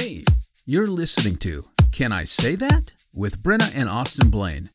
Hey, 0.00 0.24
you're 0.64 0.86
listening 0.86 1.36
to 1.40 1.66
Can 1.92 2.10
I 2.10 2.24
Say 2.24 2.54
That? 2.54 2.94
with 3.12 3.42
Brenna 3.42 3.70
and 3.76 3.86
Austin 3.86 4.30
Blaine. 4.30 4.70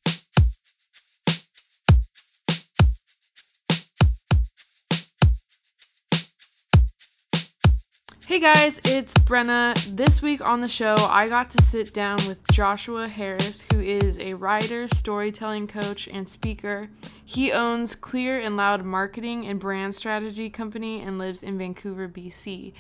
Hey 8.28 8.40
guys, 8.40 8.80
it's 8.86 9.16
Brenna. 9.16 9.74
This 9.96 10.22
week 10.22 10.42
on 10.42 10.62
the 10.62 10.68
show, 10.68 10.94
I 11.00 11.28
got 11.28 11.50
to 11.52 11.64
sit 11.64 11.92
down 11.92 12.18
with 12.28 12.44
Joshua 12.52 13.10
Harris, 13.10 13.66
who 13.74 13.80
is 13.80 14.20
a 14.20 14.36
writer, 14.36 14.88
storytelling 14.90 15.66
coach, 15.66 16.08
and 16.08 16.30
speaker. 16.30 16.90
He 17.26 17.52
owns 17.52 17.96
Clear 17.96 18.40
and 18.40 18.56
Loud 18.56 18.86
Marketing 18.86 19.48
and 19.48 19.60
Brand 19.60 19.96
Strategy 19.96 20.52
Company 20.52 21.02
and 21.02 21.18
lives 21.18 21.42
in 21.42 21.58
Vancouver, 21.58 22.08
BC. 22.08 22.74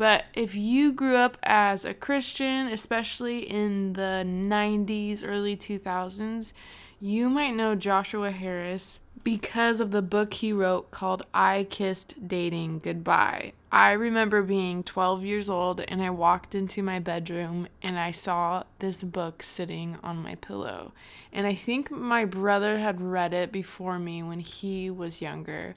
But 0.00 0.24
if 0.32 0.54
you 0.54 0.94
grew 0.94 1.16
up 1.16 1.36
as 1.42 1.84
a 1.84 1.92
Christian, 1.92 2.68
especially 2.68 3.40
in 3.40 3.92
the 3.92 4.24
90s, 4.26 5.22
early 5.22 5.58
2000s, 5.58 6.54
you 6.98 7.28
might 7.28 7.50
know 7.50 7.74
Joshua 7.74 8.30
Harris 8.30 9.00
because 9.22 9.78
of 9.78 9.90
the 9.90 10.00
book 10.00 10.32
he 10.32 10.54
wrote 10.54 10.90
called 10.90 11.26
I 11.34 11.66
Kissed 11.68 12.26
Dating 12.26 12.78
Goodbye. 12.78 13.52
I 13.70 13.92
remember 13.92 14.40
being 14.40 14.82
12 14.84 15.22
years 15.22 15.50
old 15.50 15.82
and 15.82 16.00
I 16.00 16.08
walked 16.08 16.54
into 16.54 16.82
my 16.82 16.98
bedroom 16.98 17.68
and 17.82 17.98
I 17.98 18.10
saw 18.10 18.62
this 18.78 19.04
book 19.04 19.42
sitting 19.42 19.98
on 20.02 20.22
my 20.22 20.36
pillow. 20.36 20.94
And 21.30 21.46
I 21.46 21.52
think 21.52 21.90
my 21.90 22.24
brother 22.24 22.78
had 22.78 23.02
read 23.02 23.34
it 23.34 23.52
before 23.52 23.98
me 23.98 24.22
when 24.22 24.40
he 24.40 24.88
was 24.88 25.20
younger. 25.20 25.74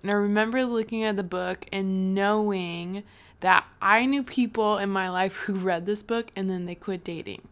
And 0.00 0.12
I 0.12 0.14
remember 0.14 0.64
looking 0.64 1.02
at 1.02 1.16
the 1.16 1.24
book 1.24 1.66
and 1.72 2.14
knowing 2.14 3.02
that 3.44 3.66
I 3.82 4.06
knew 4.06 4.22
people 4.22 4.78
in 4.78 4.88
my 4.88 5.10
life 5.10 5.34
who 5.40 5.56
read 5.56 5.84
this 5.84 6.02
book 6.02 6.30
and 6.34 6.48
then 6.48 6.64
they 6.64 6.74
quit 6.74 7.04
dating. 7.04 7.46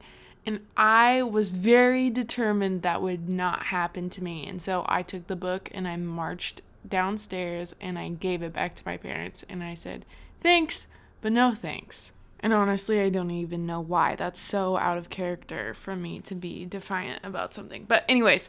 And 0.46 0.60
I 0.74 1.22
was 1.22 1.50
very 1.50 2.08
determined 2.08 2.80
that 2.80 3.02
would 3.02 3.28
not 3.28 3.64
happen 3.64 4.08
to 4.08 4.24
me. 4.24 4.46
And 4.48 4.62
so 4.62 4.86
I 4.88 5.02
took 5.02 5.26
the 5.26 5.36
book 5.36 5.68
and 5.74 5.86
I 5.86 5.96
marched 5.98 6.62
downstairs 6.88 7.74
and 7.78 7.98
I 7.98 8.08
gave 8.08 8.42
it 8.42 8.54
back 8.54 8.74
to 8.76 8.82
my 8.86 8.96
parents 8.96 9.44
and 9.50 9.62
I 9.62 9.74
said, 9.74 10.06
thanks, 10.40 10.86
but 11.20 11.30
no 11.30 11.54
thanks. 11.54 12.12
And 12.40 12.54
honestly, 12.54 12.98
I 12.98 13.10
don't 13.10 13.30
even 13.30 13.66
know 13.66 13.82
why. 13.82 14.16
That's 14.16 14.40
so 14.40 14.78
out 14.78 14.96
of 14.96 15.10
character 15.10 15.74
for 15.74 15.94
me 15.94 16.20
to 16.20 16.34
be 16.34 16.64
defiant 16.64 17.20
about 17.22 17.52
something. 17.52 17.84
But, 17.86 18.06
anyways, 18.08 18.48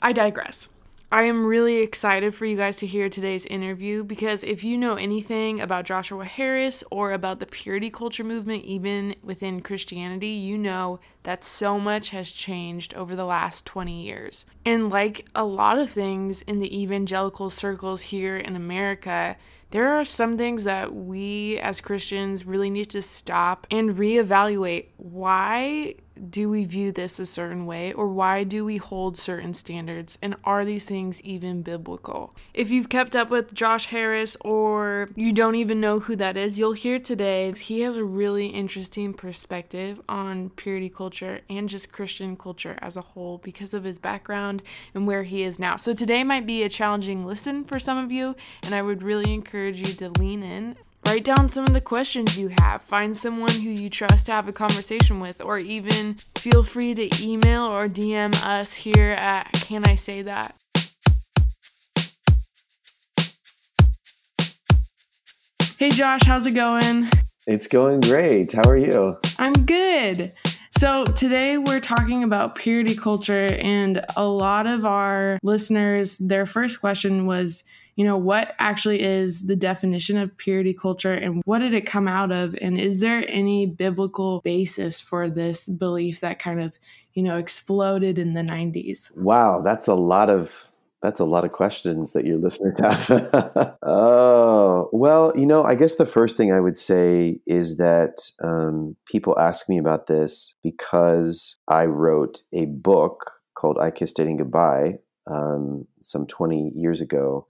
I 0.00 0.12
digress. 0.12 0.68
I 1.10 1.22
am 1.22 1.46
really 1.46 1.78
excited 1.78 2.34
for 2.34 2.46
you 2.46 2.56
guys 2.56 2.76
to 2.78 2.86
hear 2.86 3.08
today's 3.08 3.46
interview 3.46 4.02
because 4.02 4.42
if 4.42 4.64
you 4.64 4.76
know 4.76 4.96
anything 4.96 5.60
about 5.60 5.84
Joshua 5.84 6.24
Harris 6.24 6.82
or 6.90 7.12
about 7.12 7.38
the 7.38 7.46
purity 7.46 7.90
culture 7.90 8.24
movement, 8.24 8.64
even 8.64 9.14
within 9.22 9.60
Christianity, 9.60 10.30
you 10.30 10.58
know 10.58 10.98
that 11.22 11.44
so 11.44 11.78
much 11.78 12.10
has 12.10 12.32
changed 12.32 12.92
over 12.94 13.14
the 13.14 13.24
last 13.24 13.64
20 13.66 14.02
years. 14.02 14.46
And 14.64 14.90
like 14.90 15.28
a 15.32 15.44
lot 15.44 15.78
of 15.78 15.88
things 15.88 16.42
in 16.42 16.58
the 16.58 16.76
evangelical 16.76 17.50
circles 17.50 18.02
here 18.02 18.36
in 18.36 18.56
America, 18.56 19.36
there 19.70 19.88
are 19.94 20.04
some 20.04 20.36
things 20.36 20.64
that 20.64 20.92
we 20.92 21.56
as 21.60 21.80
Christians 21.80 22.44
really 22.44 22.68
need 22.68 22.90
to 22.90 23.00
stop 23.00 23.68
and 23.70 23.94
reevaluate. 23.94 24.88
Why 24.96 25.94
do 26.30 26.48
we 26.48 26.64
view 26.64 26.92
this 26.92 27.18
a 27.18 27.26
certain 27.26 27.66
way 27.66 27.92
or 27.92 28.08
why 28.08 28.44
do 28.44 28.64
we 28.64 28.76
hold 28.76 29.16
certain 29.16 29.54
standards 29.54 30.18
and 30.22 30.36
are 30.44 30.64
these 30.64 30.86
things 30.86 31.20
even 31.22 31.62
biblical? 31.62 32.34
If 32.54 32.70
you've 32.70 32.88
kept 32.88 33.14
up 33.14 33.30
with 33.30 33.54
josh 33.54 33.86
harris 33.86 34.36
or 34.40 35.10
you 35.14 35.32
don't 35.32 35.54
even 35.54 35.80
know 35.80 36.00
who 36.00 36.16
that 36.16 36.36
is 36.36 36.58
you'll 36.58 36.72
hear 36.72 36.98
today 36.98 37.52
he 37.52 37.80
has 37.80 37.96
a 37.96 38.04
really 38.04 38.46
interesting 38.46 39.14
perspective 39.14 40.00
on 40.08 40.50
purity 40.50 40.88
culture 40.88 41.40
and 41.48 41.68
just 41.68 41.92
christian 41.92 42.36
culture 42.36 42.78
as 42.80 42.96
a 42.96 43.00
whole 43.00 43.38
because 43.38 43.74
of 43.74 43.84
his 43.84 43.98
background 43.98 44.62
and 44.94 45.06
where 45.06 45.22
he 45.22 45.42
is 45.42 45.58
now. 45.58 45.76
So 45.76 45.92
today 45.92 46.24
might 46.24 46.46
be 46.46 46.62
a 46.62 46.68
challenging 46.68 47.24
listen 47.24 47.64
for 47.64 47.78
some 47.78 47.98
of 47.98 48.10
you 48.10 48.36
and 48.62 48.74
i 48.74 48.82
would 48.82 49.02
really 49.02 49.32
encourage 49.32 49.78
you 49.78 49.94
to 49.94 50.10
lean 50.10 50.42
in 50.42 50.76
Write 51.06 51.22
down 51.22 51.48
some 51.48 51.64
of 51.64 51.72
the 51.72 51.80
questions 51.80 52.36
you 52.36 52.48
have. 52.48 52.82
Find 52.82 53.16
someone 53.16 53.52
who 53.52 53.70
you 53.70 53.88
trust 53.88 54.26
to 54.26 54.32
have 54.32 54.48
a 54.48 54.52
conversation 54.52 55.20
with, 55.20 55.40
or 55.40 55.56
even 55.56 56.14
feel 56.36 56.64
free 56.64 56.94
to 56.94 57.08
email 57.24 57.62
or 57.62 57.88
DM 57.88 58.34
us 58.44 58.74
here 58.74 59.12
at 59.12 59.52
Can 59.52 59.84
I 59.84 59.94
Say 59.94 60.22
That? 60.22 60.56
Hey 65.78 65.90
Josh, 65.90 66.22
how's 66.24 66.44
it 66.44 66.54
going? 66.54 67.08
It's 67.46 67.68
going 67.68 68.00
great. 68.00 68.52
How 68.52 68.68
are 68.68 68.76
you? 68.76 69.16
I'm 69.38 69.64
good. 69.64 70.32
So, 70.76 71.04
today 71.04 71.56
we're 71.56 71.80
talking 71.80 72.24
about 72.24 72.56
purity 72.56 72.96
culture, 72.96 73.56
and 73.60 74.04
a 74.16 74.26
lot 74.26 74.66
of 74.66 74.84
our 74.84 75.38
listeners, 75.44 76.18
their 76.18 76.46
first 76.46 76.80
question 76.80 77.26
was, 77.26 77.62
you 77.96 78.04
know, 78.04 78.18
what 78.18 78.54
actually 78.58 79.02
is 79.02 79.46
the 79.46 79.56
definition 79.56 80.18
of 80.18 80.36
purity 80.36 80.74
culture 80.74 81.14
and 81.14 81.42
what 81.46 81.60
did 81.60 81.72
it 81.72 81.86
come 81.86 82.06
out 82.06 82.30
of? 82.30 82.54
And 82.60 82.78
is 82.78 83.00
there 83.00 83.24
any 83.26 83.64
biblical 83.66 84.42
basis 84.42 85.00
for 85.00 85.30
this 85.30 85.66
belief 85.66 86.20
that 86.20 86.38
kind 86.38 86.60
of, 86.60 86.78
you 87.14 87.22
know, 87.22 87.38
exploded 87.38 88.18
in 88.18 88.34
the 88.34 88.42
90s? 88.42 89.16
Wow, 89.16 89.62
that's 89.62 89.88
a 89.88 89.94
lot 89.94 90.28
of 90.28 90.70
that's 91.02 91.20
a 91.20 91.24
lot 91.24 91.44
of 91.44 91.52
questions 91.52 92.14
that 92.14 92.26
your 92.26 92.38
listeners 92.38 92.78
have. 92.80 93.76
oh, 93.82 94.88
well, 94.92 95.32
you 95.36 95.46
know, 95.46 95.62
I 95.64 95.74
guess 95.74 95.94
the 95.94 96.06
first 96.06 96.36
thing 96.36 96.52
I 96.52 96.60
would 96.60 96.76
say 96.76 97.38
is 97.46 97.76
that 97.76 98.30
um, 98.42 98.96
people 99.06 99.38
ask 99.38 99.68
me 99.68 99.78
about 99.78 100.06
this 100.06 100.54
because 100.62 101.56
I 101.68 101.84
wrote 101.84 102.42
a 102.52 102.66
book 102.66 103.30
called 103.54 103.78
I 103.78 103.90
Kissed 103.90 104.16
Dating 104.16 104.38
Goodbye 104.38 104.98
um, 105.26 105.86
some 106.02 106.26
20 106.26 106.72
years 106.74 107.00
ago 107.00 107.46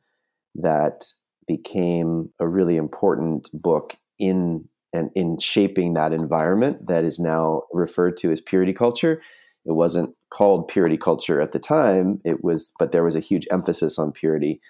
that 0.61 1.05
became 1.47 2.31
a 2.41 2.49
really 2.49 2.77
important 2.77 3.49
book 3.53 3.97
in 4.19 4.69
and 4.93 5.11
in 5.15 5.39
shaping 5.39 5.94
that 5.94 6.12
environment 6.12 6.87
that 6.89 7.05
is 7.05 7.19
now 7.19 7.62
referred 7.72 8.17
to 8.17 8.31
as 8.31 8.41
purity 8.41 8.72
culture. 8.72 9.21
It 9.67 9.72
wasn't 9.72 10.15
called 10.31 10.69
purity 10.69 10.97
culture 10.97 11.41
at 11.41 11.53
the 11.53 11.59
time. 11.59 12.21
It 12.25 12.43
was, 12.43 12.72
but 12.78 12.93
there 12.93 13.05
was 13.05 13.17
a 13.17 13.21
huge 13.21 13.47
emphasis 13.50 13.99
on 13.99 14.12
purity. 14.12 14.61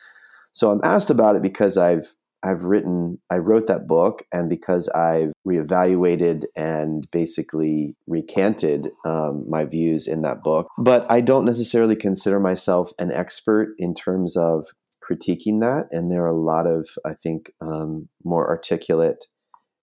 So 0.52 0.70
I'm 0.70 0.80
asked 0.82 1.10
about 1.10 1.36
it 1.36 1.42
because 1.42 1.76
I've 1.76 2.14
I've 2.42 2.64
written 2.64 3.18
I 3.30 3.38
wrote 3.38 3.66
that 3.66 3.88
book 3.88 4.24
and 4.32 4.48
because 4.48 4.88
I've 4.90 5.32
reevaluated 5.46 6.44
and 6.54 7.10
basically 7.10 7.96
recanted 8.06 8.90
um, 9.04 9.48
my 9.48 9.64
views 9.64 10.06
in 10.06 10.22
that 10.22 10.42
book. 10.42 10.68
But 10.78 11.06
I 11.10 11.20
don't 11.20 11.44
necessarily 11.44 11.96
consider 11.96 12.38
myself 12.38 12.92
an 12.98 13.10
expert 13.10 13.74
in 13.78 13.94
terms 13.94 14.36
of 14.36 14.66
critiquing 15.08 15.60
that, 15.60 15.86
and 15.90 16.10
there 16.10 16.22
are 16.24 16.26
a 16.26 16.32
lot 16.32 16.66
of, 16.66 16.88
I 17.04 17.14
think, 17.14 17.52
um, 17.60 18.08
more 18.24 18.48
articulate, 18.48 19.26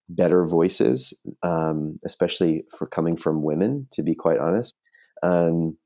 better 0.09 0.45
voices, 0.45 1.13
um, 1.43 1.99
especially 2.05 2.65
for 2.77 2.87
coming 2.87 3.15
from 3.15 3.43
women, 3.43 3.87
to 3.91 4.03
be 4.03 4.15
quite 4.15 4.39
honest, 4.39 4.73
um, 5.23 5.77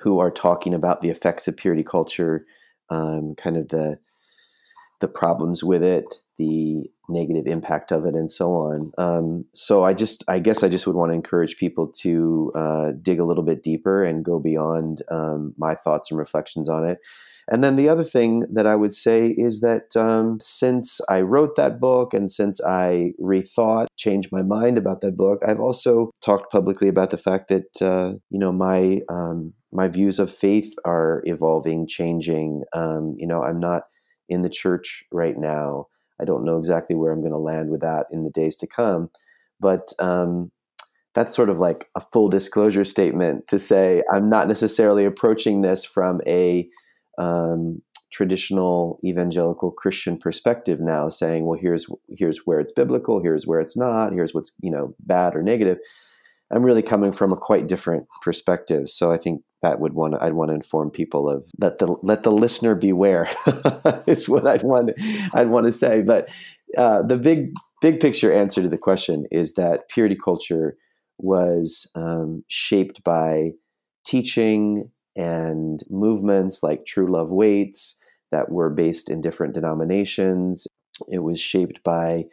who 0.00 0.18
are 0.18 0.30
talking 0.30 0.74
about 0.74 1.00
the 1.00 1.10
effects 1.10 1.46
of 1.48 1.56
purity 1.56 1.84
culture, 1.84 2.44
um, 2.90 3.34
kind 3.36 3.56
of 3.56 3.68
the 3.68 3.98
the 5.00 5.08
problems 5.08 5.64
with 5.64 5.82
it, 5.82 6.16
the 6.36 6.84
negative 7.08 7.46
impact 7.46 7.90
of 7.90 8.04
it, 8.04 8.14
and 8.14 8.30
so 8.30 8.52
on. 8.52 8.92
Um, 8.98 9.46
so 9.54 9.82
I 9.82 9.94
just, 9.94 10.22
I 10.28 10.38
guess, 10.40 10.62
I 10.62 10.68
just 10.68 10.86
would 10.86 10.94
want 10.96 11.10
to 11.10 11.14
encourage 11.14 11.56
people 11.56 11.88
to 12.00 12.52
uh, 12.54 12.92
dig 13.00 13.18
a 13.18 13.24
little 13.24 13.42
bit 13.42 13.62
deeper 13.62 14.04
and 14.04 14.22
go 14.24 14.38
beyond 14.38 15.02
um, 15.10 15.54
my 15.56 15.74
thoughts 15.74 16.10
and 16.10 16.18
reflections 16.18 16.68
on 16.68 16.86
it. 16.86 16.98
And 17.50 17.64
then 17.64 17.74
the 17.74 17.88
other 17.88 18.04
thing 18.04 18.46
that 18.52 18.66
I 18.66 18.76
would 18.76 18.94
say 18.94 19.28
is 19.28 19.60
that 19.60 19.96
um, 19.96 20.38
since 20.40 21.00
I 21.08 21.22
wrote 21.22 21.56
that 21.56 21.80
book 21.80 22.14
and 22.14 22.30
since 22.30 22.60
I 22.62 23.12
rethought, 23.20 23.88
changed 23.96 24.30
my 24.30 24.42
mind 24.42 24.78
about 24.78 25.00
that 25.00 25.16
book, 25.16 25.42
I've 25.44 25.58
also 25.58 26.12
talked 26.24 26.52
publicly 26.52 26.86
about 26.86 27.10
the 27.10 27.18
fact 27.18 27.48
that 27.48 27.82
uh, 27.82 28.14
you 28.30 28.38
know 28.38 28.52
my 28.52 29.00
um, 29.08 29.52
my 29.72 29.88
views 29.88 30.20
of 30.20 30.32
faith 30.32 30.74
are 30.84 31.22
evolving, 31.24 31.88
changing. 31.88 32.62
Um, 32.72 33.16
you 33.18 33.26
know, 33.26 33.42
I'm 33.42 33.58
not 33.58 33.82
in 34.28 34.42
the 34.42 34.48
church 34.48 35.04
right 35.10 35.36
now. 35.36 35.88
I 36.20 36.24
don't 36.24 36.44
know 36.44 36.58
exactly 36.58 36.94
where 36.94 37.10
I'm 37.10 37.20
going 37.20 37.32
to 37.32 37.38
land 37.38 37.70
with 37.70 37.80
that 37.80 38.06
in 38.12 38.22
the 38.22 38.30
days 38.30 38.56
to 38.58 38.66
come, 38.68 39.10
but 39.58 39.92
um, 39.98 40.52
that's 41.14 41.34
sort 41.34 41.50
of 41.50 41.58
like 41.58 41.88
a 41.96 42.00
full 42.00 42.28
disclosure 42.28 42.84
statement 42.84 43.48
to 43.48 43.58
say 43.58 44.04
I'm 44.12 44.28
not 44.28 44.46
necessarily 44.46 45.04
approaching 45.04 45.62
this 45.62 45.84
from 45.84 46.20
a 46.26 46.68
um, 47.20 47.82
traditional 48.10 48.98
evangelical 49.04 49.70
Christian 49.70 50.18
perspective 50.18 50.80
now, 50.80 51.08
saying, 51.08 51.46
"Well, 51.46 51.58
here's 51.60 51.86
here's 52.08 52.38
where 52.44 52.58
it's 52.58 52.72
biblical, 52.72 53.22
here's 53.22 53.46
where 53.46 53.60
it's 53.60 53.76
not, 53.76 54.12
here's 54.12 54.34
what's 54.34 54.52
you 54.60 54.70
know 54.70 54.94
bad 55.00 55.36
or 55.36 55.42
negative." 55.42 55.78
I'm 56.52 56.64
really 56.64 56.82
coming 56.82 57.12
from 57.12 57.32
a 57.32 57.36
quite 57.36 57.68
different 57.68 58.08
perspective, 58.22 58.88
so 58.88 59.12
I 59.12 59.18
think 59.18 59.42
that 59.62 59.78
would 59.78 59.92
want 59.92 60.14
I'd 60.20 60.32
want 60.32 60.48
to 60.48 60.54
inform 60.54 60.90
people 60.90 61.28
of 61.28 61.46
let 61.58 61.78
the 61.78 61.96
let 62.02 62.22
the 62.22 62.32
listener 62.32 62.74
beware 62.74 63.28
is 64.06 64.28
what 64.28 64.46
I'd 64.46 64.62
want 64.62 64.92
I'd 65.34 65.48
want 65.50 65.66
to 65.66 65.72
say. 65.72 66.02
But 66.02 66.32
uh, 66.76 67.02
the 67.02 67.18
big 67.18 67.52
big 67.80 68.00
picture 68.00 68.32
answer 68.32 68.62
to 68.62 68.68
the 68.68 68.78
question 68.78 69.26
is 69.30 69.54
that 69.54 69.88
purity 69.88 70.16
culture 70.16 70.76
was 71.18 71.86
um, 71.94 72.44
shaped 72.48 73.04
by 73.04 73.50
teaching 74.04 74.90
and 75.16 75.82
movements 75.88 76.62
like 76.62 76.86
True 76.86 77.10
Love 77.10 77.30
Waits 77.30 77.96
that 78.30 78.50
were 78.50 78.70
based 78.70 79.10
in 79.10 79.20
different 79.20 79.54
denominations. 79.54 80.66
It 81.08 81.18
was 81.18 81.40
shaped 81.40 81.82
by 81.82 82.26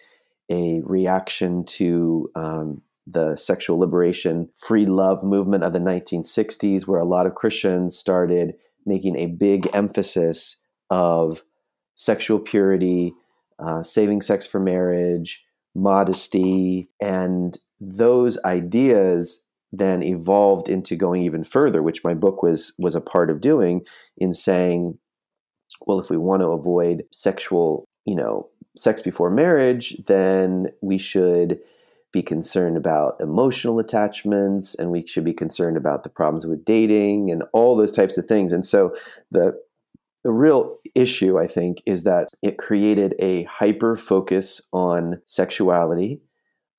a 0.50 0.81
reaction 0.83 1.65
to 1.65 2.29
um, 2.35 2.81
the 3.06 3.35
sexual 3.35 3.79
liberation, 3.79 4.50
free 4.56 4.85
love 4.85 5.24
movement 5.24 5.63
of 5.63 5.74
the 5.74 5.79
1960s, 5.79 6.85
where 6.85 7.00
a 7.00 7.06
lot 7.06 7.25
of 7.25 7.35
Christians 7.35 7.97
started 7.97 8.56
making 8.85 9.18
a 9.18 9.27
big 9.27 9.69
emphasis 9.73 10.57
of 10.89 11.44
sexual 11.95 12.39
purity, 12.39 13.13
uh, 13.59 13.83
saving 13.83 14.21
sex 14.21 14.45
for 14.45 14.59
marriage, 14.59 15.45
modesty, 15.75 16.89
and 17.01 17.57
those 17.80 18.38
ideas 18.44 19.44
then 19.71 20.03
evolved 20.03 20.69
into 20.69 20.95
going 20.95 21.23
even 21.23 21.43
further, 21.43 21.83
which 21.83 22.03
my 22.03 22.13
book 22.13 22.41
was 22.41 22.73
was 22.79 22.95
a 22.95 23.01
part 23.01 23.29
of 23.29 23.41
doing, 23.41 23.85
in 24.17 24.33
saying, 24.33 24.97
well, 25.85 25.99
if 25.99 26.09
we 26.09 26.17
want 26.17 26.41
to 26.41 26.47
avoid 26.49 27.03
sexual, 27.11 27.85
you 28.05 28.15
know, 28.15 28.49
sex 28.75 29.01
before 29.01 29.29
marriage, 29.29 29.97
then 30.05 30.67
we 30.81 30.97
should 30.97 31.59
be 32.13 32.23
concerned 32.23 32.77
about 32.77 33.19
emotional 33.19 33.79
attachments 33.79 34.75
and 34.75 34.91
we 34.91 35.05
should 35.05 35.25
be 35.25 35.33
concerned 35.33 35.75
about 35.75 36.03
the 36.03 36.09
problems 36.09 36.45
with 36.45 36.63
dating 36.63 37.29
and 37.29 37.43
all 37.53 37.75
those 37.75 37.91
types 37.91 38.17
of 38.17 38.25
things. 38.25 38.51
And 38.53 38.65
so 38.65 38.95
the 39.31 39.59
the 40.23 40.33
real 40.33 40.77
issue, 40.95 41.39
I 41.39 41.47
think, 41.47 41.81
is 41.85 42.03
that 42.03 42.29
it 42.41 42.57
created 42.57 43.15
a 43.19 43.43
hyper 43.43 43.95
focus 43.95 44.59
on 44.73 45.21
sexuality 45.25 46.19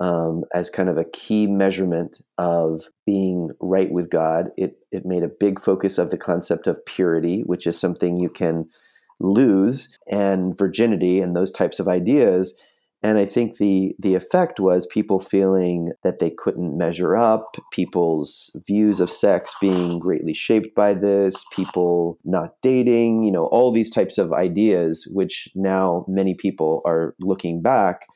um, 0.00 0.44
as 0.54 0.70
kind 0.70 0.88
of 0.88 0.96
a 0.96 1.04
key 1.04 1.46
measurement 1.46 2.20
of 2.36 2.88
being 3.04 3.50
right 3.60 3.90
with 3.90 4.10
God. 4.10 4.50
It, 4.56 4.76
it 4.92 5.04
made 5.04 5.22
a 5.22 5.28
big 5.28 5.60
focus 5.60 5.98
of 5.98 6.10
the 6.10 6.18
concept 6.18 6.66
of 6.66 6.84
purity, 6.86 7.42
which 7.42 7.66
is 7.66 7.78
something 7.78 8.18
you 8.18 8.30
can 8.30 8.68
lose, 9.20 9.88
and 10.08 10.56
virginity, 10.56 11.20
and 11.20 11.34
those 11.34 11.50
types 11.50 11.80
of 11.80 11.88
ideas. 11.88 12.54
And 13.02 13.16
I 13.16 13.26
think 13.26 13.58
the 13.58 13.94
the 13.98 14.16
effect 14.16 14.58
was 14.58 14.86
people 14.86 15.20
feeling 15.20 15.92
that 16.02 16.18
they 16.18 16.30
couldn't 16.30 16.76
measure 16.76 17.16
up, 17.16 17.56
people's 17.72 18.50
views 18.66 19.00
of 19.00 19.10
sex 19.10 19.54
being 19.60 20.00
greatly 20.00 20.34
shaped 20.34 20.74
by 20.74 20.94
this, 20.94 21.44
people 21.52 22.18
not 22.24 22.54
dating, 22.60 23.22
you 23.22 23.30
know, 23.30 23.46
all 23.46 23.70
these 23.70 23.90
types 23.90 24.18
of 24.18 24.32
ideas, 24.32 25.06
which 25.12 25.48
now 25.54 26.04
many 26.08 26.34
people 26.34 26.82
are 26.84 27.14
looking 27.20 27.62
back 27.62 28.06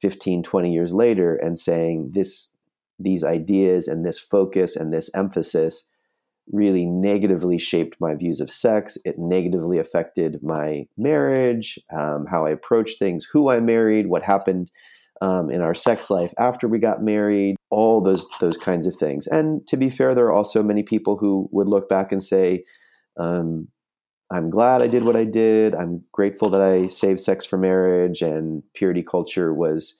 15, 0.00 0.42
20 0.42 0.72
years 0.72 0.92
later 0.92 1.36
and 1.36 1.58
saying 1.58 2.10
this 2.14 2.54
these 3.00 3.22
ideas 3.22 3.86
and 3.86 4.04
this 4.04 4.18
focus 4.18 4.74
and 4.74 4.92
this 4.92 5.08
emphasis 5.14 5.88
really 6.50 6.86
negatively 6.86 7.58
shaped 7.58 7.96
my 8.00 8.14
views 8.14 8.40
of 8.40 8.50
sex. 8.50 8.98
It 9.04 9.18
negatively 9.18 9.78
affected 9.78 10.42
my 10.42 10.86
marriage, 10.96 11.78
um, 11.96 12.26
how 12.28 12.46
I 12.46 12.50
approached 12.50 12.98
things, 12.98 13.26
who 13.30 13.50
I 13.50 13.60
married, 13.60 14.08
what 14.08 14.22
happened 14.22 14.70
um, 15.20 15.50
in 15.50 15.60
our 15.60 15.74
sex 15.74 16.10
life 16.10 16.32
after 16.38 16.68
we 16.68 16.78
got 16.78 17.02
married, 17.02 17.56
all 17.70 18.00
those 18.00 18.28
those 18.40 18.56
kinds 18.56 18.86
of 18.86 18.96
things. 18.96 19.26
And 19.26 19.66
to 19.66 19.76
be 19.76 19.90
fair, 19.90 20.14
there 20.14 20.26
are 20.26 20.32
also 20.32 20.62
many 20.62 20.82
people 20.82 21.16
who 21.16 21.48
would 21.52 21.68
look 21.68 21.88
back 21.88 22.12
and 22.12 22.22
say, 22.22 22.64
um, 23.16 23.68
"I'm 24.30 24.50
glad 24.50 24.82
I 24.82 24.88
did 24.88 25.04
what 25.04 25.16
I 25.16 25.24
did. 25.24 25.74
I'm 25.74 26.04
grateful 26.12 26.50
that 26.50 26.62
I 26.62 26.88
saved 26.88 27.20
sex 27.20 27.46
for 27.46 27.56
marriage, 27.56 28.22
and 28.22 28.62
purity 28.74 29.02
culture 29.02 29.52
was." 29.54 29.94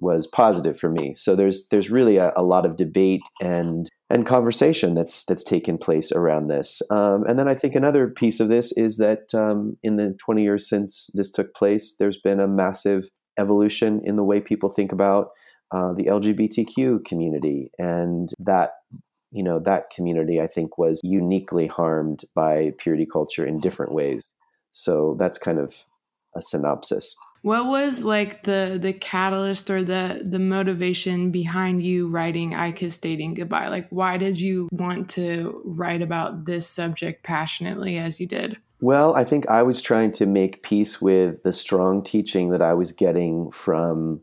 was 0.00 0.26
positive 0.26 0.78
for 0.78 0.90
me. 0.90 1.14
So 1.16 1.34
there's 1.34 1.66
there's 1.68 1.90
really 1.90 2.18
a, 2.18 2.32
a 2.36 2.42
lot 2.42 2.64
of 2.64 2.76
debate 2.76 3.22
and 3.40 3.88
and 4.10 4.26
conversation 4.26 4.94
that's 4.94 5.24
that's 5.24 5.44
taken 5.44 5.78
place 5.78 6.12
around 6.12 6.48
this. 6.48 6.80
Um, 6.90 7.24
and 7.26 7.38
then 7.38 7.48
I 7.48 7.54
think 7.54 7.74
another 7.74 8.08
piece 8.08 8.40
of 8.40 8.48
this 8.48 8.72
is 8.72 8.96
that 8.98 9.34
um, 9.34 9.76
in 9.82 9.96
the 9.96 10.14
20 10.18 10.42
years 10.42 10.68
since 10.68 11.10
this 11.14 11.30
took 11.30 11.54
place, 11.54 11.96
there's 11.98 12.18
been 12.18 12.40
a 12.40 12.48
massive 12.48 13.08
evolution 13.38 14.00
in 14.04 14.16
the 14.16 14.24
way 14.24 14.40
people 14.40 14.70
think 14.70 14.92
about 14.92 15.28
uh, 15.70 15.92
the 15.92 16.04
LGBTQ 16.04 17.04
community, 17.04 17.70
and 17.78 18.30
that 18.38 18.70
you 19.30 19.42
know 19.42 19.58
that 19.60 19.90
community 19.90 20.40
I 20.40 20.46
think 20.46 20.78
was 20.78 21.00
uniquely 21.02 21.66
harmed 21.66 22.24
by 22.34 22.72
purity 22.78 23.06
culture 23.06 23.44
in 23.44 23.60
different 23.60 23.92
ways. 23.92 24.32
So 24.70 25.16
that's 25.18 25.38
kind 25.38 25.58
of 25.58 25.74
a 26.36 26.42
synopsis. 26.42 27.16
What 27.42 27.66
was 27.66 28.04
like 28.04 28.44
the 28.44 28.78
the 28.80 28.92
catalyst 28.92 29.70
or 29.70 29.84
the 29.84 30.22
the 30.24 30.38
motivation 30.38 31.30
behind 31.30 31.82
you 31.82 32.08
writing 32.08 32.54
I 32.54 32.72
Kissed 32.72 33.02
Dating 33.02 33.34
Goodbye? 33.34 33.68
Like 33.68 33.88
why 33.90 34.16
did 34.16 34.40
you 34.40 34.68
want 34.72 35.08
to 35.10 35.62
write 35.64 36.02
about 36.02 36.46
this 36.46 36.66
subject 36.68 37.22
passionately 37.24 37.96
as 37.98 38.20
you 38.20 38.26
did? 38.26 38.58
Well, 38.80 39.14
I 39.14 39.24
think 39.24 39.48
I 39.48 39.62
was 39.62 39.82
trying 39.82 40.12
to 40.12 40.26
make 40.26 40.62
peace 40.62 41.00
with 41.00 41.42
the 41.42 41.52
strong 41.52 42.02
teaching 42.02 42.50
that 42.50 42.62
I 42.62 42.74
was 42.74 42.92
getting 42.92 43.50
from 43.50 44.20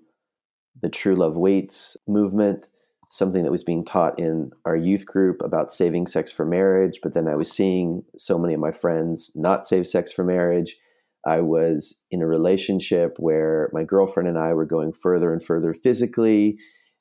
the 0.81 0.89
True 0.89 1.15
Love 1.15 1.35
Waits 1.35 1.97
movement, 2.07 2.67
something 3.15 3.43
that 3.43 3.51
was 3.51 3.63
being 3.63 3.85
taught 3.85 4.19
in 4.19 4.51
our 4.65 4.75
youth 4.75 5.05
group 5.05 5.41
about 5.41 5.71
saving 5.73 6.07
sex 6.07 6.31
for 6.31 6.45
marriage, 6.45 6.99
but 7.01 7.13
then 7.13 7.27
I 7.27 7.35
was 7.35 7.51
seeing 7.51 8.03
so 8.17 8.37
many 8.37 8.53
of 8.53 8.59
my 8.59 8.71
friends 8.71 9.31
not 9.35 9.67
save 9.67 9.87
sex 9.87 10.11
for 10.11 10.23
marriage 10.23 10.77
I 11.25 11.41
was 11.41 12.01
in 12.11 12.21
a 12.21 12.27
relationship 12.27 13.15
where 13.17 13.69
my 13.73 13.83
girlfriend 13.83 14.29
and 14.29 14.37
I 14.37 14.53
were 14.53 14.65
going 14.65 14.93
further 14.93 15.33
and 15.33 15.43
further 15.43 15.73
physically. 15.73 16.57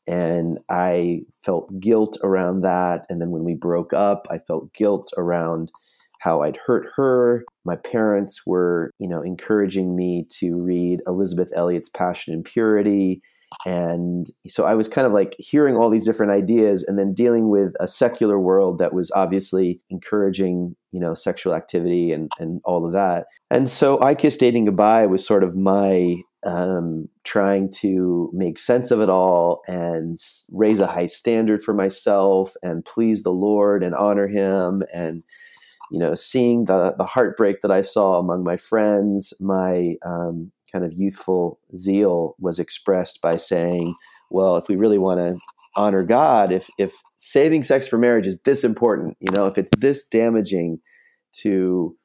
And 0.06 0.58
I 0.70 1.20
felt 1.42 1.80
guilt 1.80 2.18
around 2.22 2.62
that. 2.62 3.06
And 3.08 3.20
then 3.20 3.30
when 3.30 3.44
we 3.44 3.54
broke 3.54 3.92
up, 3.92 4.26
I 4.30 4.38
felt 4.38 4.72
guilt 4.72 5.10
around 5.16 5.70
how 6.20 6.42
I'd 6.42 6.58
hurt 6.66 6.88
her. 6.96 7.44
My 7.64 7.76
parents 7.76 8.46
were, 8.46 8.90
you 8.98 9.08
know, 9.08 9.20
encouraging 9.20 9.94
me 9.94 10.26
to 10.38 10.56
read 10.56 11.00
Elisabeth 11.06 11.50
Elliot's 11.54 11.90
Passion 11.90 12.32
and 12.32 12.44
Purity 12.44 13.22
and 13.66 14.26
so 14.46 14.64
I 14.64 14.74
was 14.74 14.88
kind 14.88 15.06
of 15.06 15.12
like 15.12 15.34
hearing 15.38 15.76
all 15.76 15.90
these 15.90 16.04
different 16.04 16.32
ideas 16.32 16.82
and 16.82 16.98
then 16.98 17.14
dealing 17.14 17.48
with 17.48 17.74
a 17.80 17.88
secular 17.88 18.38
world 18.38 18.78
that 18.78 18.94
was 18.94 19.10
obviously 19.12 19.80
encouraging, 19.90 20.76
you 20.92 21.00
know, 21.00 21.14
sexual 21.14 21.54
activity 21.54 22.12
and, 22.12 22.30
and 22.38 22.60
all 22.64 22.86
of 22.86 22.92
that. 22.92 23.26
And 23.50 23.68
so 23.68 24.00
I 24.02 24.14
Kissed 24.14 24.40
Dating 24.40 24.66
Goodbye 24.66 25.06
was 25.06 25.24
sort 25.24 25.44
of 25.44 25.56
my 25.56 26.16
um, 26.44 27.08
trying 27.24 27.70
to 27.70 28.30
make 28.34 28.58
sense 28.58 28.90
of 28.90 29.00
it 29.00 29.08
all 29.08 29.62
and 29.66 30.18
raise 30.52 30.80
a 30.80 30.86
high 30.86 31.06
standard 31.06 31.62
for 31.62 31.72
myself 31.72 32.54
and 32.62 32.84
please 32.84 33.22
the 33.22 33.32
Lord 33.32 33.82
and 33.82 33.94
honor 33.94 34.28
Him 34.28 34.82
and 34.92 35.24
you 35.90 35.98
know 35.98 36.14
seeing 36.14 36.66
the 36.66 36.94
the 36.98 37.04
heartbreak 37.04 37.62
that 37.62 37.70
I 37.70 37.82
saw 37.82 38.18
among 38.18 38.44
my 38.44 38.56
friends, 38.56 39.32
my 39.40 39.94
um, 40.04 40.52
kind 40.74 40.84
of 40.84 40.92
youthful 40.92 41.60
zeal 41.76 42.34
was 42.40 42.58
expressed 42.58 43.20
by 43.22 43.36
saying, 43.36 43.94
well, 44.30 44.56
if 44.56 44.68
we 44.68 44.74
really 44.74 44.98
want 44.98 45.20
to 45.20 45.40
honor 45.76 46.02
God, 46.02 46.52
if 46.52 46.68
if 46.78 46.94
saving 47.16 47.62
sex 47.62 47.86
for 47.86 47.96
marriage 47.96 48.26
is 48.26 48.40
this 48.44 48.64
important, 48.64 49.16
you 49.20 49.32
know, 49.32 49.46
if 49.46 49.56
it's 49.56 49.70
this 49.78 50.04
damaging 50.04 50.80
to 51.42 51.96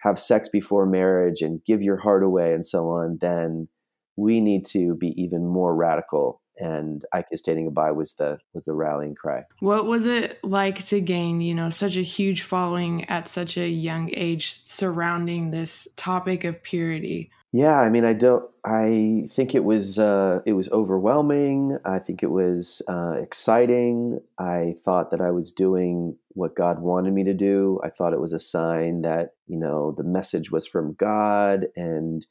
have 0.00 0.20
sex 0.20 0.48
before 0.48 0.86
marriage 0.86 1.40
and 1.40 1.64
give 1.64 1.82
your 1.82 1.96
heart 1.96 2.22
away 2.22 2.52
and 2.52 2.66
so 2.66 2.88
on, 2.88 3.18
then 3.20 3.68
we 4.16 4.40
need 4.40 4.66
to 4.66 4.94
be 4.96 5.14
even 5.16 5.46
more 5.46 5.74
radical 5.74 6.42
and 6.58 7.04
I 7.12 7.22
Kissed 7.22 7.44
Dating 7.44 7.66
Goodbye 7.66 7.92
was 7.92 8.14
the 8.14 8.38
was 8.54 8.64
the 8.64 8.74
rallying 8.74 9.14
cry. 9.14 9.44
What 9.60 9.86
was 9.86 10.06
it 10.06 10.38
like 10.42 10.84
to 10.86 11.00
gain, 11.00 11.40
you 11.40 11.54
know, 11.54 11.70
such 11.70 11.96
a 11.96 12.02
huge 12.02 12.42
following 12.42 13.04
at 13.06 13.28
such 13.28 13.56
a 13.56 13.68
young 13.68 14.10
age 14.14 14.64
surrounding 14.64 15.50
this 15.50 15.88
topic 15.96 16.44
of 16.44 16.62
purity? 16.62 17.30
Yeah, 17.52 17.80
I 17.80 17.88
mean, 17.88 18.04
I 18.04 18.12
don't. 18.12 18.48
I 18.64 19.28
think 19.32 19.54
it 19.54 19.64
was 19.64 19.98
uh, 19.98 20.40
it 20.44 20.52
was 20.52 20.68
overwhelming. 20.68 21.78
I 21.84 21.98
think 21.98 22.22
it 22.22 22.30
was 22.30 22.82
uh, 22.88 23.12
exciting. 23.12 24.20
I 24.38 24.74
thought 24.84 25.10
that 25.12 25.22
I 25.22 25.30
was 25.30 25.50
doing 25.50 26.16
what 26.34 26.54
God 26.54 26.80
wanted 26.80 27.14
me 27.14 27.24
to 27.24 27.32
do. 27.32 27.80
I 27.82 27.88
thought 27.88 28.12
it 28.12 28.20
was 28.20 28.34
a 28.34 28.38
sign 28.38 29.00
that 29.02 29.30
you 29.46 29.58
know 29.58 29.94
the 29.96 30.04
message 30.04 30.50
was 30.50 30.66
from 30.66 30.92
God, 30.92 31.68
and 31.74 32.26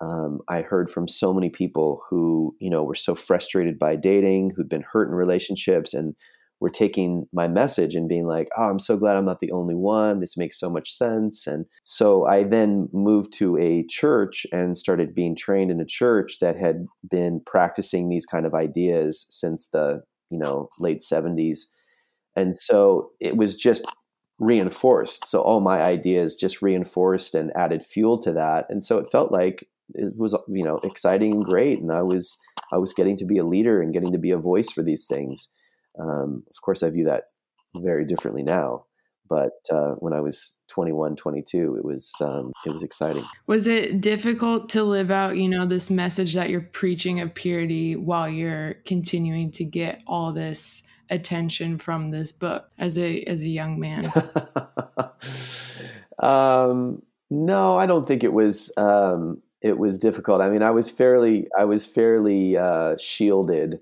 um, 0.00 0.40
I 0.48 0.62
heard 0.62 0.90
from 0.90 1.08
so 1.08 1.32
many 1.32 1.50
people 1.50 2.02
who 2.08 2.56
you 2.60 2.70
know 2.70 2.82
were 2.82 2.94
so 2.94 3.14
frustrated 3.14 3.78
by 3.78 3.96
dating, 3.96 4.52
who'd 4.56 4.68
been 4.68 4.84
hurt 4.92 5.08
in 5.08 5.14
relationships, 5.14 5.94
and 5.94 6.14
were 6.60 6.68
taking 6.68 7.26
my 7.32 7.48
message 7.48 7.94
and 7.94 8.08
being 8.08 8.26
like, 8.26 8.48
oh, 8.56 8.64
I'm 8.64 8.78
so 8.78 8.96
glad 8.96 9.16
I'm 9.16 9.24
not 9.24 9.40
the 9.40 9.50
only 9.50 9.74
one. 9.74 10.20
This 10.20 10.36
makes 10.36 10.60
so 10.60 10.68
much 10.68 10.92
sense. 10.92 11.46
And 11.46 11.64
so 11.82 12.26
I 12.26 12.44
then 12.44 12.88
moved 12.92 13.32
to 13.34 13.56
a 13.56 13.84
church 13.86 14.46
and 14.52 14.76
started 14.76 15.14
being 15.14 15.34
trained 15.34 15.70
in 15.70 15.80
a 15.80 15.86
church 15.86 16.36
that 16.40 16.56
had 16.56 16.86
been 17.10 17.40
practicing 17.46 18.08
these 18.08 18.26
kind 18.26 18.44
of 18.44 18.52
ideas 18.52 19.26
since 19.30 19.68
the, 19.68 20.02
you 20.30 20.38
know, 20.38 20.68
late 20.78 21.00
70s. 21.00 21.60
And 22.36 22.58
so 22.58 23.10
it 23.20 23.38
was 23.38 23.56
just 23.56 23.84
reinforced. 24.38 25.26
So 25.26 25.40
all 25.40 25.60
my 25.60 25.82
ideas 25.82 26.36
just 26.36 26.60
reinforced 26.60 27.34
and 27.34 27.52
added 27.56 27.84
fuel 27.84 28.20
to 28.22 28.32
that. 28.32 28.66
And 28.68 28.84
so 28.84 28.98
it 28.98 29.10
felt 29.10 29.32
like 29.32 29.66
it 29.94 30.14
was 30.16 30.36
you 30.48 30.64
know 30.64 30.78
exciting 30.82 31.32
and 31.32 31.44
great, 31.44 31.80
and 31.80 31.92
I 31.92 32.02
was 32.02 32.36
I 32.72 32.78
was 32.78 32.92
getting 32.92 33.16
to 33.18 33.24
be 33.24 33.38
a 33.38 33.44
leader 33.44 33.80
and 33.80 33.92
getting 33.92 34.12
to 34.12 34.18
be 34.18 34.30
a 34.30 34.38
voice 34.38 34.70
for 34.70 34.82
these 34.82 35.04
things. 35.04 35.48
Um, 35.98 36.44
of 36.50 36.60
course, 36.62 36.82
I 36.82 36.90
view 36.90 37.04
that 37.04 37.24
very 37.76 38.04
differently 38.04 38.42
now 38.42 38.86
but 39.30 39.52
uh, 39.70 39.92
when 40.00 40.12
I 40.12 40.20
was 40.20 40.54
21, 40.68 41.14
22, 41.14 41.76
it 41.76 41.84
was 41.84 42.10
um, 42.20 42.52
it 42.66 42.72
was 42.72 42.82
exciting. 42.82 43.24
Was 43.46 43.68
it 43.68 44.00
difficult 44.00 44.68
to 44.70 44.82
live 44.82 45.12
out, 45.12 45.36
you 45.36 45.48
know, 45.48 45.64
this 45.64 45.88
message 45.88 46.34
that 46.34 46.50
you're 46.50 46.60
preaching 46.60 47.20
of 47.20 47.32
purity 47.32 47.94
while 47.94 48.28
you're 48.28 48.74
continuing 48.84 49.52
to 49.52 49.64
get 49.64 50.02
all 50.06 50.32
this 50.32 50.82
attention 51.08 51.78
from 51.78 52.10
this 52.10 52.32
book 52.32 52.70
as 52.76 52.98
a 52.98 53.22
as 53.22 53.44
a 53.44 53.48
young 53.48 53.78
man? 53.78 54.12
um, 56.18 57.00
no, 57.30 57.78
I 57.78 57.86
don't 57.86 58.08
think 58.08 58.24
it 58.24 58.32
was. 58.32 58.72
Um, 58.76 59.42
it 59.62 59.78
was 59.78 59.98
difficult. 59.98 60.40
I 60.40 60.50
mean, 60.50 60.62
I 60.62 60.70
was 60.70 60.90
fairly 60.90 61.48
I 61.58 61.64
was 61.64 61.86
fairly 61.86 62.56
uh, 62.56 62.96
shielded. 62.98 63.80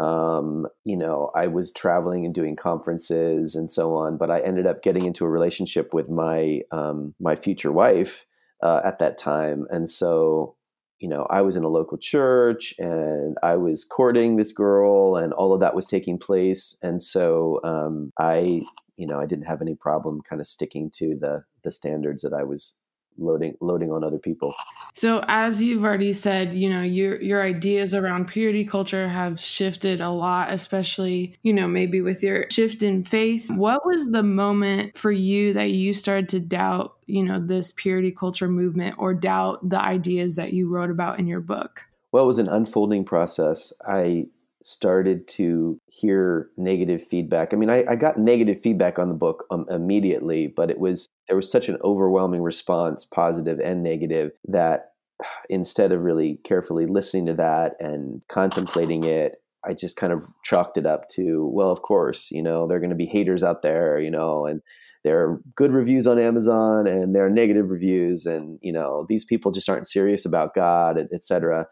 Um, 0.00 0.66
you 0.84 0.96
know, 0.96 1.30
I 1.36 1.46
was 1.46 1.70
traveling 1.70 2.24
and 2.24 2.34
doing 2.34 2.56
conferences 2.56 3.54
and 3.54 3.70
so 3.70 3.94
on, 3.94 4.16
but 4.16 4.30
I 4.30 4.40
ended 4.40 4.66
up 4.66 4.82
getting 4.82 5.04
into 5.04 5.24
a 5.24 5.30
relationship 5.30 5.94
with 5.94 6.08
my 6.10 6.62
um, 6.72 7.14
my 7.20 7.36
future 7.36 7.70
wife 7.72 8.26
uh, 8.62 8.80
at 8.84 8.98
that 8.98 9.18
time, 9.18 9.66
and 9.70 9.88
so 9.88 10.56
you 10.98 11.08
know, 11.08 11.26
I 11.30 11.40
was 11.42 11.56
in 11.56 11.64
a 11.64 11.68
local 11.68 11.98
church 11.98 12.74
and 12.78 13.36
I 13.42 13.56
was 13.56 13.84
courting 13.84 14.36
this 14.36 14.52
girl, 14.52 15.16
and 15.16 15.32
all 15.32 15.52
of 15.52 15.60
that 15.60 15.74
was 15.74 15.86
taking 15.86 16.18
place, 16.18 16.76
and 16.82 17.02
so 17.02 17.60
um, 17.64 18.12
I, 18.18 18.62
you 18.96 19.06
know, 19.06 19.18
I 19.20 19.26
didn't 19.26 19.46
have 19.46 19.60
any 19.60 19.74
problem 19.74 20.20
kind 20.22 20.40
of 20.40 20.46
sticking 20.46 20.90
to 20.96 21.16
the 21.20 21.44
the 21.64 21.70
standards 21.70 22.22
that 22.22 22.32
I 22.32 22.42
was 22.44 22.74
loading 23.18 23.56
loading 23.60 23.90
on 23.92 24.04
other 24.04 24.18
people. 24.18 24.54
So 24.94 25.24
as 25.28 25.62
you've 25.62 25.84
already 25.84 26.12
said, 26.12 26.54
you 26.54 26.68
know, 26.68 26.82
your 26.82 27.20
your 27.20 27.42
ideas 27.42 27.94
around 27.94 28.28
purity 28.28 28.64
culture 28.64 29.08
have 29.08 29.40
shifted 29.40 30.00
a 30.00 30.10
lot, 30.10 30.52
especially, 30.52 31.36
you 31.42 31.52
know, 31.52 31.66
maybe 31.68 32.00
with 32.00 32.22
your 32.22 32.46
shift 32.50 32.82
in 32.82 33.02
faith. 33.02 33.50
What 33.50 33.84
was 33.86 34.06
the 34.08 34.22
moment 34.22 34.96
for 34.96 35.12
you 35.12 35.52
that 35.54 35.70
you 35.70 35.92
started 35.92 36.28
to 36.30 36.40
doubt, 36.40 36.94
you 37.06 37.22
know, 37.22 37.44
this 37.44 37.72
purity 37.72 38.10
culture 38.10 38.48
movement 38.48 38.96
or 38.98 39.14
doubt 39.14 39.68
the 39.68 39.80
ideas 39.80 40.36
that 40.36 40.52
you 40.52 40.68
wrote 40.68 40.90
about 40.90 41.18
in 41.18 41.26
your 41.26 41.40
book? 41.40 41.86
Well, 42.12 42.24
it 42.24 42.26
was 42.26 42.38
an 42.38 42.48
unfolding 42.48 43.04
process. 43.04 43.72
I 43.86 44.26
started 44.62 45.26
to 45.28 45.78
hear 45.86 46.50
negative 46.56 47.02
feedback. 47.02 47.52
I 47.52 47.56
mean, 47.56 47.70
I, 47.70 47.84
I 47.88 47.96
got 47.96 48.18
negative 48.18 48.60
feedback 48.62 48.98
on 48.98 49.08
the 49.08 49.14
book 49.14 49.44
um, 49.50 49.66
immediately, 49.68 50.46
but 50.46 50.70
it 50.70 50.78
was 50.78 51.08
there 51.28 51.36
was 51.36 51.50
such 51.50 51.68
an 51.68 51.78
overwhelming 51.82 52.42
response, 52.42 53.04
positive 53.04 53.58
and 53.60 53.82
negative, 53.82 54.32
that 54.48 54.92
instead 55.50 55.92
of 55.92 56.02
really 56.02 56.38
carefully 56.44 56.86
listening 56.86 57.26
to 57.26 57.34
that 57.34 57.74
and 57.80 58.22
contemplating 58.28 59.04
it, 59.04 59.42
I 59.64 59.74
just 59.74 59.96
kind 59.96 60.12
of 60.12 60.24
chalked 60.42 60.76
it 60.76 60.86
up 60.86 61.08
to, 61.10 61.48
well, 61.52 61.70
of 61.70 61.82
course, 61.82 62.30
you 62.30 62.42
know, 62.42 62.66
there 62.66 62.78
are 62.78 62.80
going 62.80 62.90
to 62.90 62.96
be 62.96 63.06
haters 63.06 63.44
out 63.44 63.62
there, 63.62 63.98
you 64.00 64.10
know, 64.10 64.44
and 64.44 64.60
there 65.04 65.20
are 65.20 65.40
good 65.56 65.72
reviews 65.72 66.06
on 66.06 66.18
Amazon 66.18 66.86
and 66.86 67.14
there 67.14 67.26
are 67.26 67.30
negative 67.30 67.70
reviews, 67.70 68.26
and 68.26 68.58
you 68.62 68.72
know, 68.72 69.06
these 69.08 69.24
people 69.24 69.50
just 69.50 69.68
aren't 69.68 69.88
serious 69.88 70.24
about 70.24 70.54
God, 70.54 70.98
et 71.12 71.24
cetera. 71.24 71.66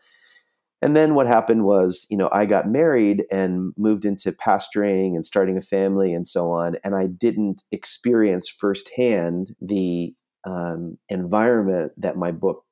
And 0.82 0.96
then 0.96 1.14
what 1.14 1.26
happened 1.26 1.64
was, 1.64 2.06
you 2.08 2.16
know, 2.16 2.30
I 2.32 2.46
got 2.46 2.66
married 2.66 3.24
and 3.30 3.72
moved 3.76 4.04
into 4.04 4.32
pastoring 4.32 5.14
and 5.14 5.26
starting 5.26 5.58
a 5.58 5.62
family 5.62 6.14
and 6.14 6.26
so 6.26 6.50
on. 6.50 6.76
And 6.82 6.94
I 6.94 7.06
didn't 7.06 7.62
experience 7.70 8.48
firsthand 8.48 9.54
the 9.60 10.14
um, 10.44 10.96
environment 11.10 11.92
that 11.98 12.16
my 12.16 12.32
book, 12.32 12.64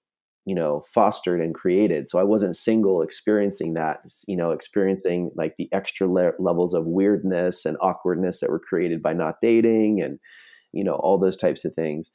you 0.47 0.55
know, 0.55 0.83
fostered 0.87 1.43
and 1.43 1.55
created. 1.55 2.09
So 2.09 2.19
I 2.19 2.23
wasn't 2.23 2.57
single 2.57 3.03
experiencing 3.03 3.75
that, 3.75 4.01
you 4.27 4.37
know, 4.37 4.53
experiencing 4.53 5.31
like 5.37 5.57
the 5.59 5.69
extra 5.73 6.07
le- 6.07 6.33
levels 6.39 6.73
of 6.73 6.87
weirdness 6.87 7.67
and 7.67 7.77
awkwardness 7.83 8.41
that 8.41 8.49
were 8.49 8.59
created 8.59 9.03
by 9.03 9.13
not 9.13 9.43
dating 9.43 10.01
and, 10.01 10.19
you 10.73 10.83
know, 10.83 10.95
all 10.95 11.19
those 11.19 11.37
types 11.37 11.67
of 11.67 11.75
things. 11.75 12.11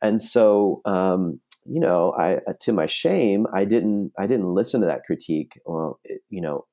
And 0.00 0.22
so 0.22 0.82
um, 0.84 1.40
you 1.64 1.80
know, 1.80 2.12
I 2.12 2.36
uh, 2.48 2.54
to 2.60 2.72
my 2.72 2.86
shame, 2.86 3.46
I 3.52 3.64
didn't 3.64 4.12
I 4.18 4.26
didn't 4.26 4.54
listen 4.54 4.80
to 4.80 4.86
that 4.86 5.04
critique, 5.04 5.60
it, 6.04 6.22
you 6.28 6.40
know, 6.40 6.66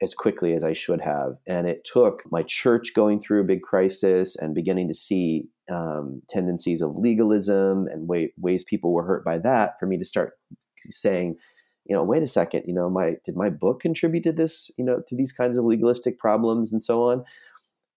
as 0.00 0.14
quickly 0.14 0.52
as 0.54 0.64
I 0.64 0.72
should 0.72 1.00
have, 1.00 1.36
and 1.46 1.68
it 1.68 1.84
took 1.84 2.22
my 2.30 2.42
church 2.42 2.92
going 2.94 3.20
through 3.20 3.42
a 3.42 3.46
big 3.46 3.62
crisis 3.62 4.36
and 4.36 4.54
beginning 4.54 4.88
to 4.88 4.94
see 4.94 5.48
um, 5.70 6.22
tendencies 6.28 6.82
of 6.82 6.96
legalism 6.96 7.86
and 7.86 8.08
way, 8.08 8.32
ways 8.36 8.64
people 8.64 8.92
were 8.92 9.04
hurt 9.04 9.24
by 9.24 9.38
that 9.38 9.78
for 9.78 9.86
me 9.86 9.96
to 9.98 10.04
start 10.04 10.32
saying, 10.90 11.36
you 11.84 11.94
know, 11.94 12.02
wait 12.02 12.22
a 12.22 12.26
second, 12.26 12.64
you 12.66 12.74
know, 12.74 12.90
my 12.90 13.14
did 13.24 13.36
my 13.36 13.48
book 13.48 13.80
contribute 13.80 14.24
to 14.24 14.32
this, 14.32 14.70
you 14.76 14.84
know, 14.84 15.02
to 15.06 15.16
these 15.16 15.32
kinds 15.32 15.56
of 15.56 15.64
legalistic 15.64 16.18
problems 16.18 16.72
and 16.72 16.82
so 16.82 17.04
on, 17.10 17.24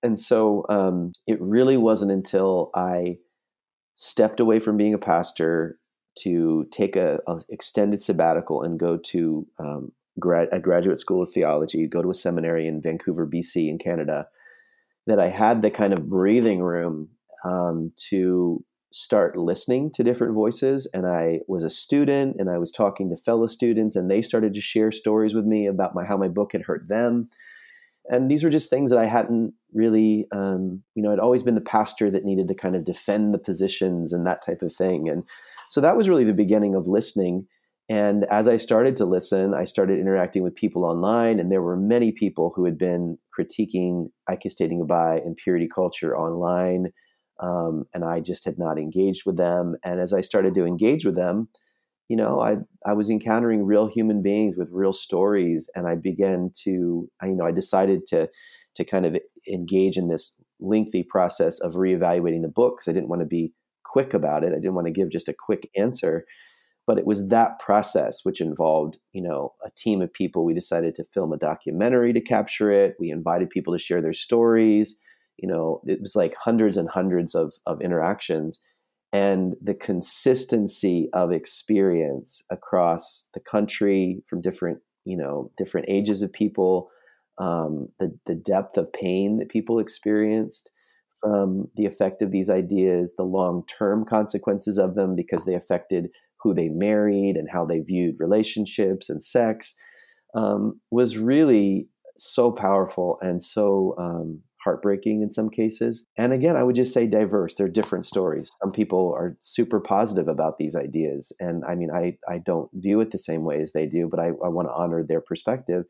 and 0.03 0.19
so 0.19 0.63
um, 0.69 1.11
it 1.25 1.41
really 1.41 1.77
wasn't 1.77 2.11
until 2.11 2.69
I 2.75 3.17
stepped 3.95 4.39
away 4.39 4.59
from 4.59 4.77
being 4.77 4.93
a 4.93 4.99
pastor 4.99 5.79
to 6.19 6.65
take 6.71 6.95
a, 6.95 7.19
a 7.27 7.41
extended 7.49 8.01
sabbatical 8.01 8.61
and 8.61 8.79
go 8.79 8.97
to 8.97 9.47
um, 9.59 9.91
grad, 10.19 10.49
a 10.51 10.59
graduate 10.59 10.99
school 10.99 11.21
of 11.21 11.31
theology, 11.31 11.87
go 11.87 12.01
to 12.01 12.11
a 12.11 12.15
seminary 12.15 12.67
in 12.67 12.81
Vancouver, 12.81 13.27
BC, 13.27 13.69
in 13.69 13.77
Canada, 13.77 14.27
that 15.07 15.19
I 15.19 15.27
had 15.27 15.61
the 15.61 15.71
kind 15.71 15.93
of 15.93 16.09
breathing 16.09 16.61
room 16.61 17.09
um, 17.43 17.91
to 18.09 18.63
start 18.91 19.37
listening 19.37 19.91
to 19.91 20.03
different 20.03 20.33
voices. 20.33 20.87
And 20.93 21.05
I 21.05 21.41
was 21.47 21.63
a 21.63 21.69
student, 21.69 22.37
and 22.39 22.49
I 22.49 22.57
was 22.57 22.71
talking 22.71 23.09
to 23.09 23.17
fellow 23.17 23.47
students, 23.47 23.95
and 23.95 24.09
they 24.09 24.21
started 24.21 24.53
to 24.53 24.61
share 24.61 24.91
stories 24.91 25.33
with 25.33 25.45
me 25.45 25.67
about 25.67 25.93
my 25.93 26.05
how 26.05 26.17
my 26.17 26.29
book 26.29 26.53
had 26.53 26.63
hurt 26.63 26.87
them. 26.87 27.29
And 28.07 28.29
these 28.29 28.43
were 28.43 28.51
just 28.51 28.69
things 28.69 28.91
that 28.91 28.99
I 28.99 29.05
hadn't 29.05 29.53
really, 29.73 30.27
um, 30.31 30.83
you 30.93 31.01
know, 31.01 31.11
I'd 31.11 31.19
always 31.19 31.43
been 31.43 31.55
the 31.55 31.61
pastor 31.61 32.11
that 32.11 32.23
needed 32.23 32.47
to 32.47 32.55
kind 32.55 32.75
of 32.75 32.85
defend 32.85 33.33
the 33.33 33.39
positions 33.39 34.13
and 34.13 34.25
that 34.27 34.45
type 34.45 34.61
of 34.61 34.73
thing. 34.73 35.09
And 35.09 35.23
so 35.69 35.81
that 35.81 35.97
was 35.97 36.09
really 36.09 36.23
the 36.23 36.33
beginning 36.33 36.75
of 36.75 36.87
listening. 36.87 37.47
And 37.87 38.25
as 38.25 38.47
I 38.47 38.57
started 38.57 38.97
to 38.97 39.05
listen, 39.05 39.53
I 39.53 39.63
started 39.63 39.99
interacting 39.99 40.41
with 40.41 40.55
people 40.55 40.85
online, 40.85 41.39
and 41.39 41.51
there 41.51 41.61
were 41.61 41.77
many 41.77 42.11
people 42.11 42.51
who 42.55 42.65
had 42.65 42.77
been 42.77 43.17
critiquing 43.37 44.07
Kissed 44.39 44.57
Dating 44.57 44.79
Goodbye 44.79 45.17
and 45.17 45.37
purity 45.37 45.67
culture 45.73 46.17
online. 46.17 46.91
Um, 47.39 47.83
and 47.93 48.03
I 48.03 48.21
just 48.21 48.45
had 48.45 48.57
not 48.57 48.79
engaged 48.79 49.23
with 49.25 49.37
them. 49.37 49.75
And 49.83 49.99
as 49.99 50.13
I 50.13 50.21
started 50.21 50.55
to 50.55 50.65
engage 50.65 51.05
with 51.05 51.15
them, 51.15 51.49
you 52.07 52.15
know, 52.15 52.39
I 52.39 52.57
I 52.85 52.93
was 52.93 53.09
encountering 53.09 53.65
real 53.65 53.87
human 53.87 54.21
beings 54.21 54.57
with 54.57 54.69
real 54.71 54.93
stories, 54.93 55.69
and 55.75 55.87
I 55.87 55.95
began 55.95 56.51
to, 56.63 57.09
I, 57.21 57.27
you 57.27 57.35
know, 57.35 57.45
I 57.45 57.51
decided 57.51 58.05
to 58.07 58.29
to 58.75 58.83
kind 58.83 59.05
of 59.05 59.17
engage 59.51 59.97
in 59.97 60.07
this 60.07 60.35
lengthy 60.59 61.03
process 61.03 61.59
of 61.59 61.73
reevaluating 61.73 62.41
the 62.41 62.47
book 62.47 62.77
because 62.77 62.91
I 62.91 62.93
didn't 62.93 63.09
want 63.09 63.21
to 63.21 63.27
be 63.27 63.53
quick 63.95 64.13
about 64.13 64.43
it. 64.43 64.51
I 64.51 64.55
didn't 64.55 64.73
want 64.73 64.87
to 64.87 64.91
give 64.91 65.09
just 65.09 65.29
a 65.29 65.33
quick 65.33 65.69
answer, 65.77 66.25
but 66.85 66.97
it 66.97 67.05
was 67.05 67.29
that 67.29 67.59
process 67.59 68.25
which 68.25 68.41
involved, 68.41 68.97
you 69.13 69.21
know, 69.21 69.53
a 69.65 69.69
team 69.77 70.01
of 70.01 70.11
people. 70.11 70.43
We 70.43 70.53
decided 70.53 70.95
to 70.95 71.05
film 71.05 71.31
a 71.31 71.37
documentary 71.37 72.11
to 72.11 72.19
capture 72.19 72.69
it. 72.69 72.97
We 72.99 73.09
invited 73.09 73.49
people 73.49 73.71
to 73.71 73.79
share 73.79 74.01
their 74.01 74.11
stories. 74.11 74.97
You 75.37 75.47
know, 75.47 75.79
it 75.85 76.01
was 76.01 76.13
like 76.13 76.35
hundreds 76.35 76.75
and 76.75 76.89
hundreds 76.89 77.35
of 77.35 77.53
of 77.65 77.81
interactions 77.81 78.59
and 79.13 79.55
the 79.61 79.73
consistency 79.73 81.07
of 81.13 81.31
experience 81.31 82.43
across 82.49 83.29
the 83.33 83.39
country 83.39 84.21
from 84.27 84.41
different 84.41 84.79
you 85.05 85.15
know 85.15 85.51
different 85.55 85.87
ages 85.89 86.21
of 86.21 86.33
people 86.33 86.89
um, 87.37 87.87
the 88.01 88.13
the 88.25 88.35
depth 88.35 88.77
of 88.77 88.91
pain 88.91 89.37
that 89.37 89.47
people 89.47 89.79
experienced 89.79 90.69
from 91.21 91.69
the 91.75 91.85
effect 91.85 92.21
of 92.21 92.31
these 92.31 92.49
ideas, 92.49 93.13
the 93.17 93.23
long 93.23 93.63
term 93.67 94.05
consequences 94.05 94.77
of 94.77 94.95
them 94.95 95.15
because 95.15 95.45
they 95.45 95.55
affected 95.55 96.09
who 96.41 96.53
they 96.53 96.69
married 96.69 97.35
and 97.35 97.49
how 97.51 97.65
they 97.65 97.79
viewed 97.79 98.15
relationships 98.19 99.09
and 99.09 99.23
sex, 99.23 99.73
um, 100.35 100.79
was 100.91 101.17
really 101.17 101.87
so 102.17 102.51
powerful 102.51 103.17
and 103.21 103.41
so 103.41 103.95
um, 103.97 104.41
heartbreaking 104.65 105.21
in 105.21 105.31
some 105.31 105.49
cases. 105.49 106.05
And 106.17 106.33
again, 106.33 106.55
I 106.55 106.63
would 106.63 106.75
just 106.75 106.93
say 106.93 107.07
diverse. 107.07 107.55
They're 107.55 107.67
different 107.67 108.05
stories. 108.05 108.49
Some 108.61 108.71
people 108.71 109.13
are 109.15 109.37
super 109.41 109.79
positive 109.79 110.27
about 110.27 110.57
these 110.57 110.75
ideas. 110.75 111.31
And 111.39 111.63
I 111.65 111.75
mean, 111.75 111.91
I, 111.91 112.17
I 112.27 112.39
don't 112.39 112.69
view 112.73 112.99
it 112.99 113.11
the 113.11 113.17
same 113.17 113.43
way 113.43 113.61
as 113.61 113.73
they 113.73 113.85
do, 113.85 114.07
but 114.09 114.19
I, 114.19 114.27
I 114.27 114.49
want 114.49 114.67
to 114.67 114.73
honor 114.73 115.03
their 115.03 115.21
perspective. 115.21 115.85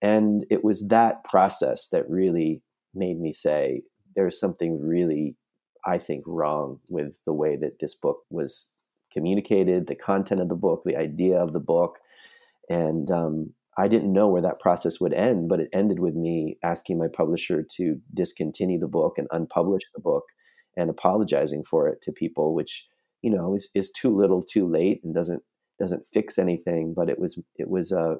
And 0.00 0.46
it 0.50 0.64
was 0.64 0.88
that 0.88 1.24
process 1.24 1.88
that 1.92 2.08
really 2.08 2.62
made 2.94 3.20
me 3.20 3.32
say, 3.32 3.82
there's 4.16 4.40
something 4.40 4.80
really, 4.80 5.36
I 5.84 5.98
think, 5.98 6.24
wrong 6.26 6.80
with 6.88 7.20
the 7.26 7.32
way 7.32 7.56
that 7.56 7.78
this 7.78 7.94
book 7.94 8.20
was 8.30 8.70
communicated, 9.12 9.86
the 9.86 9.94
content 9.94 10.40
of 10.40 10.48
the 10.48 10.54
book, 10.54 10.82
the 10.84 10.96
idea 10.96 11.38
of 11.38 11.52
the 11.52 11.60
book. 11.60 11.98
And 12.68 13.10
um, 13.10 13.52
I 13.78 13.88
didn't 13.88 14.12
know 14.12 14.28
where 14.28 14.42
that 14.42 14.60
process 14.60 15.00
would 15.00 15.14
end, 15.14 15.48
but 15.48 15.60
it 15.60 15.68
ended 15.72 16.00
with 16.00 16.14
me 16.14 16.58
asking 16.64 16.98
my 16.98 17.08
publisher 17.08 17.62
to 17.76 18.00
discontinue 18.14 18.78
the 18.78 18.88
book 18.88 19.18
and 19.18 19.28
unpublish 19.28 19.82
the 19.94 20.00
book 20.00 20.24
and 20.76 20.90
apologizing 20.90 21.64
for 21.64 21.88
it 21.88 22.00
to 22.02 22.12
people, 22.12 22.54
which, 22.54 22.86
you 23.22 23.30
know, 23.30 23.54
is, 23.54 23.68
is 23.74 23.90
too 23.90 24.14
little 24.14 24.42
too 24.42 24.66
late 24.66 25.00
and 25.04 25.14
doesn't 25.14 25.42
doesn't 25.78 26.06
fix 26.06 26.38
anything, 26.38 26.94
but 26.94 27.10
it 27.10 27.18
was 27.18 27.38
it 27.56 27.68
was 27.68 27.92
a 27.92 28.16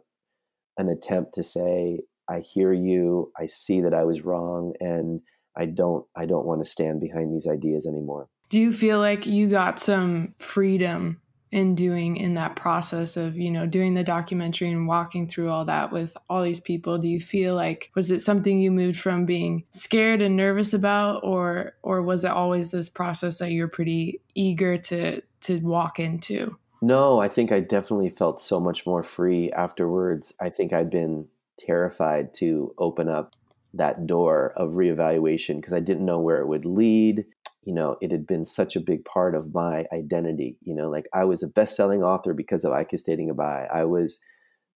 an 0.79 0.91
attempt 0.91 1.35
to 1.35 1.43
say, 1.43 2.01
I 2.29 2.41
hear 2.41 2.73
you, 2.73 3.33
I 3.39 3.47
see 3.47 3.81
that 3.81 3.95
I 3.95 4.05
was 4.05 4.23
wrong, 4.23 4.75
and 4.79 5.23
I 5.57 5.67
don't 5.67 6.07
I 6.15 6.27
don't 6.27 6.47
want 6.47 6.63
to 6.63 6.71
stand 6.71 7.01
behind 7.01 7.33
these 7.33 7.47
ideas 7.47 7.87
anymore. 7.87 8.29
Do 8.49 8.61
you 8.61 8.73
feel 8.73 8.99
like 8.99 9.27
you 9.27 9.49
got 9.49 9.81
some 9.81 10.35
freedom 10.39 11.21
in 11.53 11.75
doing 11.75 12.17
in 12.17 12.35
that 12.35 12.57
process 12.57 13.17
of 13.17 13.37
you 13.37 13.51
know 13.51 13.67
doing 13.67 13.95
the 13.95 14.05
documentary 14.05 14.71
and 14.71 14.87
walking 14.87 15.27
through 15.27 15.49
all 15.51 15.65
that 15.65 15.93
with 15.93 16.17
all 16.29 16.43
these 16.43 16.61
people? 16.61 16.99
Do 16.99 17.09
you 17.09 17.21
feel 17.21 17.55
like 17.55 17.91
was 17.95 18.11
it 18.11 18.21
something 18.21 18.61
you 18.61 18.71
moved 18.71 18.99
from 18.99 19.25
being 19.25 19.65
scared 19.71 20.23
and 20.23 20.37
nervous 20.37 20.75
about 20.75 21.21
or 21.25 21.75
or 21.83 22.03
was 22.03 22.25
it 22.25 22.31
always 22.31 22.71
this 22.71 22.91
process 22.91 23.39
that 23.39 23.53
you're 23.53 23.69
pretty 23.69 24.21
eager 24.35 24.77
to 24.79 25.23
to 25.43 25.61
walk 25.61 25.99
into? 25.99 26.57
No 26.83 27.21
i 27.21 27.29
think 27.29 27.53
i 27.53 27.61
definitely 27.61 28.11
felt 28.11 28.41
so 28.41 28.61
much 28.61 28.87
more 28.87 29.03
free 29.03 29.51
afterwards. 29.53 30.35
I 30.41 30.51
think 30.51 30.73
i'd 30.73 30.91
been 30.91 31.29
terrified 31.59 32.35
to 32.35 32.75
open 32.79 33.09
up 33.09 33.35
that 33.75 34.07
door 34.07 34.53
of 34.57 34.73
reevaluation 34.73 35.57
because 35.57 35.73
i 35.73 35.81
didn't 35.81 36.07
know 36.07 36.21
where 36.21 36.41
it 36.41 36.47
would 36.47 36.65
lead 36.65 37.25
you 37.67 37.75
know, 37.75 37.97
it 38.01 38.13
had 38.13 38.27
been 38.29 38.45
such 38.45 38.77
a 38.77 38.81
big 38.81 39.05
part 39.05 39.35
of 39.35 39.53
my 39.53 39.87
identity. 39.93 40.57
You 40.63 40.73
know, 40.73 40.89
like 40.89 41.07
I 41.13 41.25
was 41.25 41.43
a 41.43 41.49
best-selling 41.49 42.03
author 42.03 42.33
because 42.33 42.65
of 42.65 42.73
I 42.73 42.85
Kissed 42.85 43.07
Dating 43.07 43.27
Goodbye. 43.27 43.67
I 43.71 43.85
was 43.85 44.21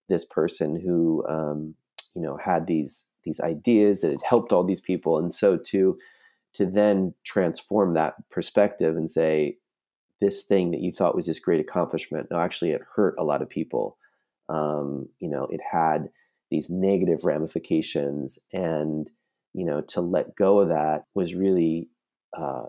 this 0.08 0.24
person 0.24 0.74
who, 0.74 1.24
um, 1.28 1.74
you 2.14 2.20
know, 2.20 2.36
had 2.36 2.66
these 2.66 3.06
these 3.22 3.40
ideas 3.40 4.00
that 4.00 4.10
had 4.10 4.22
helped 4.28 4.52
all 4.52 4.64
these 4.64 4.80
people, 4.80 5.18
and 5.18 5.32
so 5.32 5.56
to 5.56 5.96
to 6.54 6.66
then 6.66 7.14
transform 7.22 7.94
that 7.94 8.14
perspective 8.28 8.96
and 8.96 9.08
say, 9.08 9.56
this 10.20 10.42
thing 10.42 10.72
that 10.72 10.80
you 10.80 10.90
thought 10.90 11.14
was 11.14 11.26
this 11.26 11.38
great 11.38 11.60
accomplishment, 11.60 12.26
no, 12.28 12.40
actually, 12.40 12.72
it 12.72 12.82
hurt 12.96 13.14
a 13.18 13.24
lot 13.24 13.40
of 13.40 13.48
people. 13.48 13.98
Um, 14.48 15.08
you 15.20 15.28
know, 15.28 15.44
it 15.44 15.60
had 15.70 16.10
these 16.50 16.70
negative 16.70 17.24
ramifications, 17.24 18.38
and 18.52 19.10
you 19.52 19.64
know, 19.64 19.80
to 19.80 20.00
let 20.00 20.36
go 20.36 20.60
of 20.60 20.68
that 20.68 21.04
was 21.14 21.34
really 21.34 21.88
uh, 22.36 22.66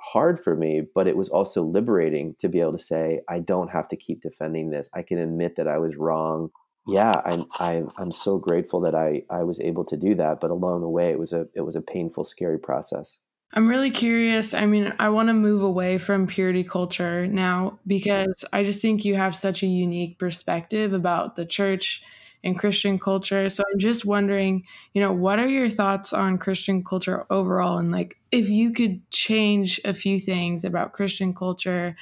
hard 0.00 0.38
for 0.38 0.56
me, 0.56 0.82
but 0.94 1.06
it 1.06 1.16
was 1.16 1.28
also 1.28 1.62
liberating 1.62 2.34
to 2.38 2.48
be 2.48 2.60
able 2.60 2.72
to 2.72 2.78
say, 2.78 3.20
I 3.28 3.40
don't 3.40 3.70
have 3.70 3.88
to 3.88 3.96
keep 3.96 4.22
defending 4.22 4.70
this. 4.70 4.88
I 4.94 5.02
can 5.02 5.18
admit 5.18 5.56
that 5.56 5.68
I 5.68 5.78
was 5.78 5.96
wrong. 5.96 6.50
Yeah, 6.86 7.20
I'm 7.24 7.44
I'm 7.58 7.90
I'm 7.98 8.12
so 8.12 8.38
grateful 8.38 8.80
that 8.80 8.94
I 8.94 9.22
I 9.30 9.42
was 9.42 9.60
able 9.60 9.84
to 9.86 9.96
do 9.96 10.14
that. 10.16 10.40
But 10.40 10.50
along 10.50 10.80
the 10.80 10.88
way, 10.88 11.10
it 11.10 11.18
was 11.18 11.32
a 11.32 11.46
it 11.54 11.60
was 11.60 11.76
a 11.76 11.82
painful, 11.82 12.24
scary 12.24 12.58
process. 12.58 13.18
I'm 13.52 13.68
really 13.68 13.90
curious. 13.90 14.54
I 14.54 14.66
mean, 14.66 14.94
I 14.98 15.08
want 15.08 15.28
to 15.28 15.32
move 15.34 15.62
away 15.62 15.98
from 15.98 16.28
purity 16.28 16.62
culture 16.62 17.26
now 17.26 17.80
because 17.86 18.44
I 18.52 18.62
just 18.62 18.80
think 18.80 19.04
you 19.04 19.16
have 19.16 19.34
such 19.34 19.62
a 19.62 19.66
unique 19.66 20.18
perspective 20.18 20.92
about 20.92 21.34
the 21.34 21.44
church 21.44 22.02
and 22.42 22.58
Christian 22.58 22.98
culture. 22.98 23.48
So 23.48 23.62
I'm 23.72 23.78
just 23.78 24.04
wondering, 24.04 24.64
you 24.94 25.02
know, 25.02 25.12
what 25.12 25.38
are 25.38 25.48
your 25.48 25.68
thoughts 25.68 26.12
on 26.12 26.38
Christian 26.38 26.82
culture 26.82 27.26
overall? 27.30 27.78
And 27.78 27.92
like, 27.92 28.18
if 28.30 28.48
you 28.48 28.72
could 28.72 29.08
change 29.10 29.80
a 29.84 29.92
few 29.92 30.18
things 30.18 30.64
about 30.64 30.92
Christian 30.92 31.34
culture 31.34 31.96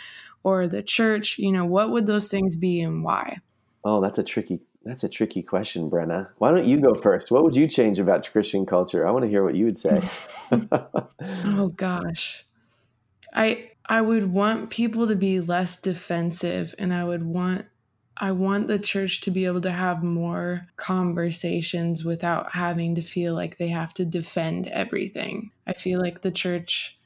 or 0.45 0.67
the 0.67 0.83
church, 0.83 1.39
you 1.39 1.53
know, 1.53 1.65
what 1.65 1.91
would 1.91 2.07
those 2.07 2.31
things 2.31 2.57
be 2.57 2.81
and 2.81 3.03
why? 3.03 3.39
Oh, 3.85 4.01
that's 4.01 4.19
a 4.19 4.25
tricky 4.25 4.61
that's 4.85 5.05
a 5.05 5.09
tricky 5.09 5.43
question, 5.43 5.91
Brenna. 5.91 6.29
Why 6.39 6.51
don't 6.51 6.65
you 6.65 6.81
go 6.81 6.95
first? 6.95 7.31
What 7.31 7.43
would 7.45 7.57
you 7.57 7.69
change 7.69 7.99
about 7.99 8.31
Christian 8.33 8.65
culture? 8.65 9.07
I 9.07 9.11
want 9.11 9.25
to 9.25 9.29
hear 9.29 9.45
what 9.45 9.55
you 9.55 9.67
would 9.67 9.77
say. 9.77 10.01
oh 11.45 11.73
gosh. 11.77 12.47
I 13.35 13.71
I 13.85 14.01
would 14.01 14.33
want 14.33 14.71
people 14.71 15.07
to 15.09 15.17
be 15.17 15.41
less 15.41 15.77
defensive 15.77 16.75
and 16.79 16.95
I 16.95 17.05
would 17.05 17.25
want 17.25 17.67
I 18.21 18.33
want 18.33 18.67
the 18.67 18.79
church 18.79 19.21
to 19.23 19.31
be 19.31 19.47
able 19.47 19.61
to 19.61 19.71
have 19.71 20.03
more 20.03 20.67
conversations 20.77 22.05
without 22.05 22.53
having 22.53 22.97
to 22.97 23.03
feel 23.03 23.35
like 23.35 23.59
they 23.59 23.69
have 23.69 23.95
to 23.95 24.05
defend 24.05 24.67
everything. 24.69 25.53
I 25.67 25.73
feel 25.73 26.01
like 26.01 26.23
the 26.23 26.33
church 26.33 26.99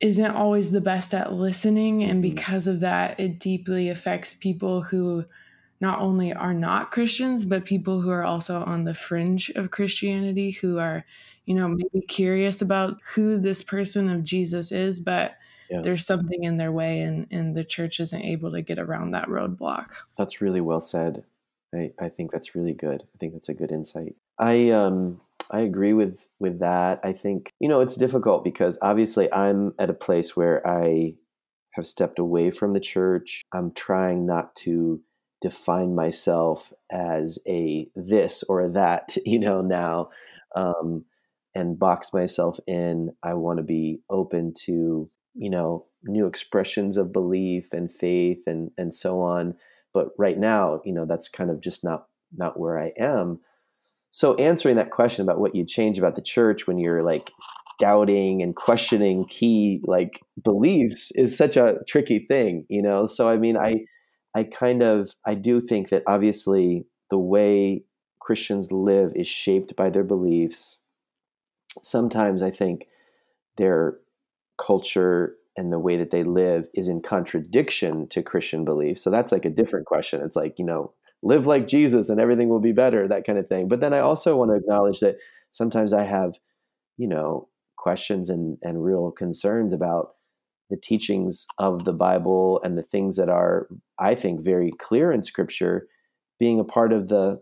isn't 0.00 0.30
always 0.30 0.70
the 0.70 0.80
best 0.80 1.14
at 1.14 1.32
listening, 1.32 2.02
and 2.02 2.22
mm-hmm. 2.24 2.34
because 2.34 2.66
of 2.66 2.80
that, 2.80 3.18
it 3.20 3.38
deeply 3.38 3.88
affects 3.88 4.34
people 4.34 4.82
who 4.82 5.24
not 5.80 6.00
only 6.00 6.32
are 6.32 6.54
not 6.54 6.90
Christians, 6.90 7.44
but 7.44 7.64
people 7.64 8.00
who 8.00 8.10
are 8.10 8.24
also 8.24 8.62
on 8.64 8.84
the 8.84 8.94
fringe 8.94 9.50
of 9.50 9.70
Christianity, 9.70 10.50
who 10.50 10.78
are, 10.78 11.04
you 11.44 11.54
know, 11.54 11.68
maybe 11.68 12.04
curious 12.06 12.60
about 12.60 13.00
who 13.14 13.38
this 13.38 13.62
person 13.62 14.08
of 14.10 14.24
Jesus 14.24 14.72
is, 14.72 14.98
but 14.98 15.36
yeah. 15.70 15.80
there's 15.80 16.06
something 16.06 16.44
in 16.44 16.56
their 16.56 16.72
way 16.72 17.00
and, 17.00 17.26
and 17.30 17.56
the 17.56 17.64
church 17.64 18.00
isn't 18.00 18.22
able 18.22 18.52
to 18.52 18.62
get 18.62 18.78
around 18.78 19.12
that 19.12 19.28
roadblock. 19.28 19.90
That's 20.16 20.40
really 20.40 20.60
well 20.60 20.80
said. 20.80 21.24
I, 21.74 21.92
I 22.00 22.08
think 22.08 22.30
that's 22.30 22.54
really 22.54 22.72
good. 22.72 23.02
I 23.02 23.18
think 23.18 23.34
that's 23.34 23.48
a 23.48 23.54
good 23.54 23.72
insight. 23.72 24.14
I 24.38 24.70
um 24.70 25.20
I 25.50 25.60
agree 25.60 25.92
with 25.92 26.28
with 26.38 26.60
that. 26.60 27.00
I 27.02 27.12
think 27.12 27.52
you 27.60 27.68
know 27.68 27.80
it's 27.80 27.96
difficult 27.96 28.44
because 28.44 28.78
obviously 28.80 29.32
I'm 29.32 29.74
at 29.78 29.90
a 29.90 29.94
place 29.94 30.36
where 30.36 30.66
I 30.66 31.14
have 31.72 31.86
stepped 31.86 32.18
away 32.18 32.50
from 32.50 32.72
the 32.72 32.80
church. 32.80 33.42
I'm 33.52 33.72
trying 33.72 34.26
not 34.26 34.54
to 34.56 35.00
define 35.40 35.94
myself 35.94 36.72
as 36.90 37.38
a 37.46 37.88
this 37.94 38.42
or 38.48 38.62
a 38.62 38.68
that, 38.70 39.16
you 39.24 39.38
know, 39.38 39.60
now, 39.60 40.10
um, 40.54 41.04
and 41.54 41.78
box 41.78 42.12
myself 42.12 42.58
in. 42.66 43.12
I 43.22 43.34
want 43.34 43.58
to 43.58 43.62
be 43.62 44.00
open 44.10 44.54
to 44.64 45.10
you 45.34 45.50
know 45.50 45.86
new 46.04 46.26
expressions 46.26 46.96
of 46.96 47.12
belief 47.12 47.72
and 47.72 47.90
faith 47.90 48.42
and 48.46 48.70
and 48.78 48.94
so 48.94 49.20
on. 49.20 49.54
But 49.94 50.08
right 50.18 50.38
now 50.38 50.80
you 50.84 50.92
know 50.92 51.04
that's 51.04 51.28
kind 51.28 51.50
of 51.50 51.60
just 51.60 51.84
not 51.84 52.06
not 52.36 52.58
where 52.58 52.78
i 52.78 52.92
am. 52.98 53.40
So 54.10 54.34
answering 54.36 54.76
that 54.76 54.90
question 54.90 55.22
about 55.22 55.40
what 55.40 55.54
you 55.54 55.64
change 55.64 55.98
about 55.98 56.14
the 56.14 56.22
church 56.22 56.66
when 56.66 56.78
you're 56.78 57.02
like 57.02 57.30
doubting 57.78 58.42
and 58.42 58.56
questioning 58.56 59.24
key 59.26 59.80
like 59.84 60.20
beliefs 60.42 61.12
is 61.12 61.36
such 61.36 61.56
a 61.56 61.78
tricky 61.86 62.18
thing 62.18 62.66
you 62.68 62.82
know? 62.82 63.06
So 63.06 63.28
i 63.28 63.36
mean 63.36 63.56
i 63.56 63.84
i 64.34 64.44
kind 64.44 64.82
of 64.82 65.14
i 65.24 65.34
do 65.34 65.60
think 65.60 65.90
that 65.90 66.02
obviously 66.06 66.86
the 67.10 67.18
way 67.18 67.84
christians 68.20 68.72
live 68.72 69.12
is 69.14 69.28
shaped 69.28 69.76
by 69.76 69.90
their 69.90 70.04
beliefs. 70.04 70.78
Sometimes 71.82 72.42
i 72.42 72.50
think 72.50 72.88
they're 73.56 73.98
culture 74.58 75.36
and 75.56 75.72
the 75.72 75.78
way 75.78 75.96
that 75.96 76.10
they 76.10 76.22
live 76.22 76.68
is 76.74 76.88
in 76.88 77.00
contradiction 77.02 78.06
to 78.08 78.22
Christian 78.22 78.64
belief. 78.64 78.98
So 78.98 79.10
that's 79.10 79.32
like 79.32 79.44
a 79.44 79.50
different 79.50 79.86
question. 79.86 80.20
It's 80.22 80.36
like, 80.36 80.58
you 80.58 80.64
know, 80.64 80.92
live 81.22 81.46
like 81.46 81.66
Jesus 81.66 82.08
and 82.08 82.20
everything 82.20 82.48
will 82.48 82.60
be 82.60 82.72
better, 82.72 83.08
that 83.08 83.26
kind 83.26 83.38
of 83.38 83.48
thing. 83.48 83.66
But 83.68 83.80
then 83.80 83.92
I 83.92 83.98
also 83.98 84.36
want 84.36 84.50
to 84.50 84.56
acknowledge 84.56 85.00
that 85.00 85.18
sometimes 85.50 85.92
I 85.92 86.04
have, 86.04 86.38
you 86.96 87.08
know, 87.08 87.48
questions 87.76 88.30
and, 88.30 88.58
and 88.62 88.84
real 88.84 89.10
concerns 89.10 89.72
about 89.72 90.14
the 90.70 90.76
teachings 90.76 91.46
of 91.58 91.84
the 91.84 91.92
Bible 91.92 92.60
and 92.62 92.76
the 92.76 92.82
things 92.82 93.16
that 93.16 93.28
are, 93.28 93.68
I 93.98 94.14
think, 94.14 94.44
very 94.44 94.70
clear 94.78 95.10
in 95.10 95.22
scripture 95.22 95.88
being 96.38 96.60
a 96.60 96.64
part 96.64 96.92
of 96.92 97.08
the 97.08 97.40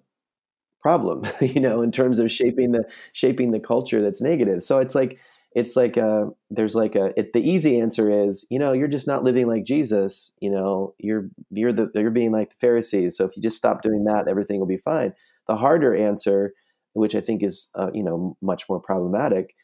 problem, 0.80 1.26
you 1.40 1.60
know, 1.60 1.82
in 1.82 1.90
terms 1.90 2.18
of 2.18 2.30
shaping 2.30 2.72
the 2.72 2.84
shaping 3.12 3.50
the 3.50 3.60
culture 3.60 4.00
that's 4.00 4.22
negative. 4.22 4.62
So 4.62 4.78
it's 4.78 4.94
like 4.94 5.18
it's 5.56 5.74
like 5.74 5.96
a 5.96 6.28
there's 6.50 6.74
like 6.74 6.94
a 6.94 7.18
it, 7.18 7.32
the 7.32 7.40
easy 7.40 7.80
answer 7.80 8.10
is 8.10 8.46
you 8.50 8.58
know 8.58 8.74
you're 8.74 8.86
just 8.86 9.06
not 9.06 9.24
living 9.24 9.48
like 9.48 9.64
Jesus 9.64 10.32
you 10.38 10.50
know 10.50 10.94
you're 10.98 11.30
you're 11.50 11.72
the 11.72 11.90
you're 11.94 12.10
being 12.10 12.30
like 12.30 12.50
the 12.50 12.56
Pharisees. 12.60 13.16
So 13.16 13.24
if 13.24 13.36
you 13.36 13.42
just 13.42 13.56
stop 13.56 13.80
doing 13.80 14.04
that 14.04 14.28
everything 14.28 14.60
will 14.60 14.66
be 14.66 14.76
fine. 14.76 15.14
The 15.48 15.56
harder 15.56 15.96
answer 15.96 16.52
which 16.92 17.14
I 17.14 17.22
think 17.22 17.42
is 17.42 17.70
uh, 17.74 17.90
you 17.94 18.04
know 18.04 18.36
much 18.42 18.68
more 18.68 18.80
problematic 18.80 19.54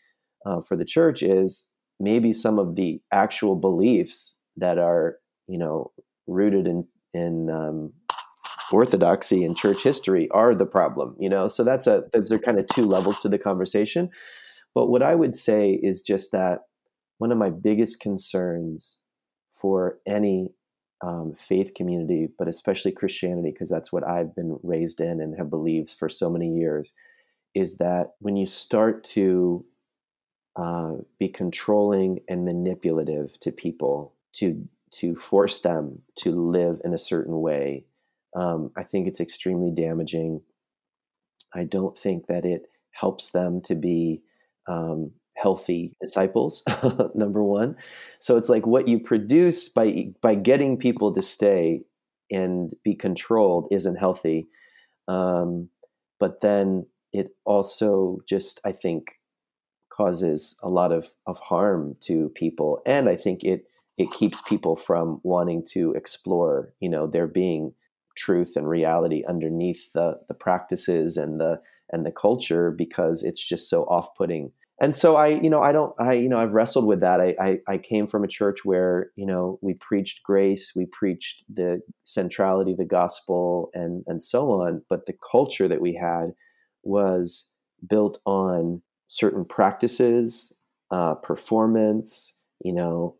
uh, 0.46 0.62
for 0.62 0.76
the 0.76 0.84
church 0.84 1.22
is 1.22 1.68
maybe 2.00 2.32
some 2.32 2.58
of 2.58 2.74
the 2.74 3.00
actual 3.12 3.54
beliefs 3.54 4.34
that 4.56 4.78
are 4.78 5.18
you 5.46 5.58
know 5.58 5.92
rooted 6.26 6.66
in 6.66 6.86
in 7.12 7.50
um, 7.50 7.92
orthodoxy 8.70 9.44
and 9.44 9.58
church 9.58 9.82
history 9.82 10.26
are 10.30 10.54
the 10.54 10.64
problem 10.64 11.14
you 11.18 11.28
know? 11.28 11.48
So 11.48 11.64
that's 11.64 11.86
a 11.86 12.04
that's 12.14 12.30
there 12.30 12.38
kind 12.38 12.58
of 12.58 12.66
two 12.68 12.86
levels 12.86 13.20
to 13.20 13.28
the 13.28 13.38
conversation 13.38 14.08
but 14.74 14.86
what 14.86 15.02
I 15.02 15.14
would 15.14 15.36
say 15.36 15.72
is 15.72 16.02
just 16.02 16.32
that 16.32 16.60
one 17.18 17.32
of 17.32 17.38
my 17.38 17.50
biggest 17.50 18.00
concerns 18.00 18.98
for 19.52 19.98
any 20.06 20.52
um, 21.02 21.34
faith 21.36 21.74
community, 21.74 22.28
but 22.38 22.48
especially 22.48 22.92
Christianity, 22.92 23.50
because 23.52 23.68
that's 23.68 23.92
what 23.92 24.06
I've 24.06 24.34
been 24.34 24.58
raised 24.62 25.00
in 25.00 25.20
and 25.20 25.36
have 25.36 25.50
believed 25.50 25.90
for 25.90 26.08
so 26.08 26.30
many 26.30 26.48
years, 26.54 26.92
is 27.54 27.76
that 27.78 28.12
when 28.20 28.36
you 28.36 28.46
start 28.46 29.04
to 29.04 29.64
uh, 30.56 30.92
be 31.18 31.28
controlling 31.28 32.20
and 32.28 32.44
manipulative 32.44 33.38
to 33.40 33.50
people 33.50 34.14
to 34.34 34.68
to 34.90 35.16
force 35.16 35.60
them 35.60 36.02
to 36.14 36.32
live 36.50 36.78
in 36.84 36.92
a 36.92 36.98
certain 36.98 37.40
way, 37.40 37.86
um, 38.36 38.70
I 38.76 38.82
think 38.82 39.08
it's 39.08 39.20
extremely 39.20 39.70
damaging. 39.70 40.42
I 41.54 41.64
don't 41.64 41.96
think 41.96 42.26
that 42.26 42.44
it 42.44 42.66
helps 42.90 43.30
them 43.30 43.62
to 43.62 43.74
be 43.74 44.22
um, 44.68 45.10
healthy 45.34 45.96
disciples 46.00 46.62
number 47.14 47.42
one 47.42 47.74
so 48.18 48.36
it's 48.36 48.48
like 48.48 48.66
what 48.66 48.86
you 48.86 48.98
produce 48.98 49.68
by 49.68 50.08
by 50.20 50.34
getting 50.34 50.76
people 50.76 51.12
to 51.12 51.22
stay 51.22 51.80
and 52.32 52.74
be 52.82 52.94
controlled 52.94 53.68
isn't 53.70 53.96
healthy. 53.96 54.48
Um, 55.06 55.68
but 56.18 56.40
then 56.40 56.86
it 57.12 57.36
also 57.44 58.20
just, 58.26 58.60
I 58.64 58.72
think, 58.72 59.18
causes 59.90 60.56
a 60.62 60.70
lot 60.70 60.90
of, 60.90 61.10
of 61.26 61.38
harm 61.38 61.96
to 62.00 62.30
people. 62.30 62.80
And 62.86 63.08
I 63.08 63.16
think 63.16 63.44
it, 63.44 63.66
it 63.98 64.10
keeps 64.10 64.40
people 64.40 64.74
from 64.74 65.20
wanting 65.22 65.62
to 65.72 65.92
explore, 65.92 66.72
you 66.80 66.88
know, 66.88 67.06
there 67.06 67.26
being 67.26 67.74
truth 68.16 68.56
and 68.56 68.66
reality 68.66 69.22
underneath 69.28 69.92
the, 69.92 70.18
the 70.28 70.34
practices 70.34 71.18
and 71.18 71.38
the, 71.38 71.60
and 71.92 72.06
the 72.06 72.12
culture 72.12 72.70
because 72.70 73.22
it's 73.22 73.46
just 73.46 73.68
so 73.68 73.84
off-putting. 73.84 74.52
And 74.80 74.96
so 74.96 75.14
i 75.16 75.28
you 75.28 75.48
know 75.48 75.62
i 75.62 75.70
don't 75.70 75.94
i 76.00 76.12
you 76.14 76.28
know 76.28 76.38
i've 76.38 76.54
wrestled 76.54 76.86
with 76.86 77.00
that. 77.00 77.20
I, 77.20 77.36
I, 77.40 77.58
I 77.68 77.78
came 77.78 78.06
from 78.08 78.24
a 78.24 78.28
church 78.28 78.64
where 78.64 79.10
you 79.14 79.26
know 79.26 79.58
we 79.62 79.74
preached 79.74 80.22
grace 80.24 80.72
we 80.74 80.86
preached 80.86 81.44
the 81.52 81.80
centrality 82.04 82.72
of 82.72 82.78
the 82.78 82.84
gospel 82.84 83.70
and 83.74 84.02
and 84.08 84.20
so 84.22 84.50
on 84.50 84.82
but 84.88 85.06
the 85.06 85.14
culture 85.30 85.68
that 85.68 85.80
we 85.80 85.94
had 85.94 86.32
was 86.82 87.46
built 87.88 88.18
on 88.26 88.82
certain 89.06 89.44
practices 89.44 90.52
uh, 90.90 91.14
performance 91.14 92.34
you 92.64 92.72
know 92.72 93.14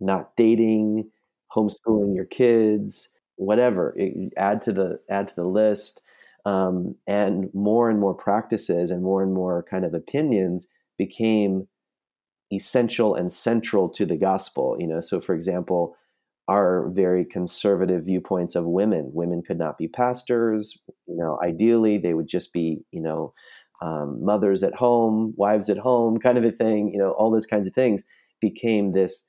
not 0.00 0.34
dating 0.36 1.10
homeschooling 1.54 2.14
your 2.14 2.24
kids 2.24 3.10
whatever. 3.36 3.94
It, 3.96 4.32
add 4.36 4.62
to 4.62 4.72
the 4.72 5.00
add 5.10 5.28
to 5.28 5.34
the 5.34 5.44
list 5.44 6.02
um, 6.44 6.94
and 7.06 7.48
more 7.54 7.88
and 7.88 8.00
more 8.00 8.14
practices 8.14 8.90
and 8.90 9.02
more 9.02 9.22
and 9.22 9.32
more 9.32 9.64
kind 9.70 9.84
of 9.84 9.94
opinions 9.94 10.66
became 10.98 11.68
essential 12.52 13.14
and 13.14 13.32
central 13.32 13.88
to 13.88 14.04
the 14.04 14.16
gospel 14.16 14.76
you 14.78 14.86
know? 14.86 15.00
So 15.00 15.20
for 15.20 15.34
example 15.34 15.96
our 16.48 16.88
very 16.90 17.24
conservative 17.24 18.04
viewpoints 18.04 18.56
of 18.56 18.64
women 18.66 19.10
women 19.14 19.42
could 19.42 19.58
not 19.58 19.78
be 19.78 19.88
pastors 19.88 20.78
you 21.06 21.16
know 21.16 21.38
ideally 21.42 21.98
they 21.98 22.14
would 22.14 22.28
just 22.28 22.52
be 22.52 22.84
you 22.90 23.00
know 23.00 23.32
um, 23.80 24.24
mothers 24.24 24.62
at 24.62 24.74
home 24.74 25.34
wives 25.36 25.68
at 25.68 25.78
home 25.78 26.18
kind 26.18 26.38
of 26.38 26.44
a 26.44 26.50
thing 26.50 26.90
you 26.92 26.98
know 26.98 27.12
all 27.12 27.30
those 27.30 27.46
kinds 27.46 27.66
of 27.66 27.74
things 27.74 28.02
became 28.40 28.92
this 28.92 29.24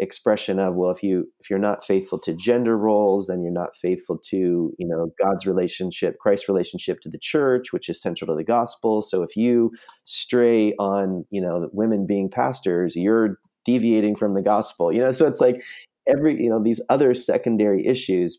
expression 0.00 0.58
of 0.58 0.74
well 0.74 0.90
if 0.90 1.02
you 1.04 1.24
if 1.38 1.48
you're 1.48 1.58
not 1.58 1.84
faithful 1.84 2.18
to 2.18 2.34
gender 2.34 2.76
roles 2.76 3.28
then 3.28 3.42
you're 3.42 3.52
not 3.52 3.76
faithful 3.76 4.18
to 4.18 4.72
you 4.76 4.88
know 4.88 5.12
god's 5.22 5.46
relationship 5.46 6.18
christ's 6.18 6.48
relationship 6.48 7.00
to 7.00 7.08
the 7.08 7.18
church 7.18 7.72
which 7.72 7.88
is 7.88 8.02
central 8.02 8.26
to 8.26 8.36
the 8.36 8.44
gospel. 8.44 9.02
So 9.02 9.22
if 9.22 9.36
you 9.36 9.70
stray 10.04 10.74
on 10.78 11.24
you 11.30 11.40
know 11.40 11.68
women 11.72 12.06
being 12.06 12.28
pastors 12.28 12.96
you're 12.96 13.38
deviating 13.64 14.16
from 14.16 14.34
the 14.34 14.42
gospel 14.42 14.92
you 14.92 15.00
know? 15.00 15.12
So 15.12 15.26
it's 15.28 15.40
like 15.40 15.62
every 16.08 16.42
you 16.42 16.50
know 16.50 16.62
these 16.62 16.80
other 16.88 17.14
secondary 17.14 17.86
issues 17.86 18.38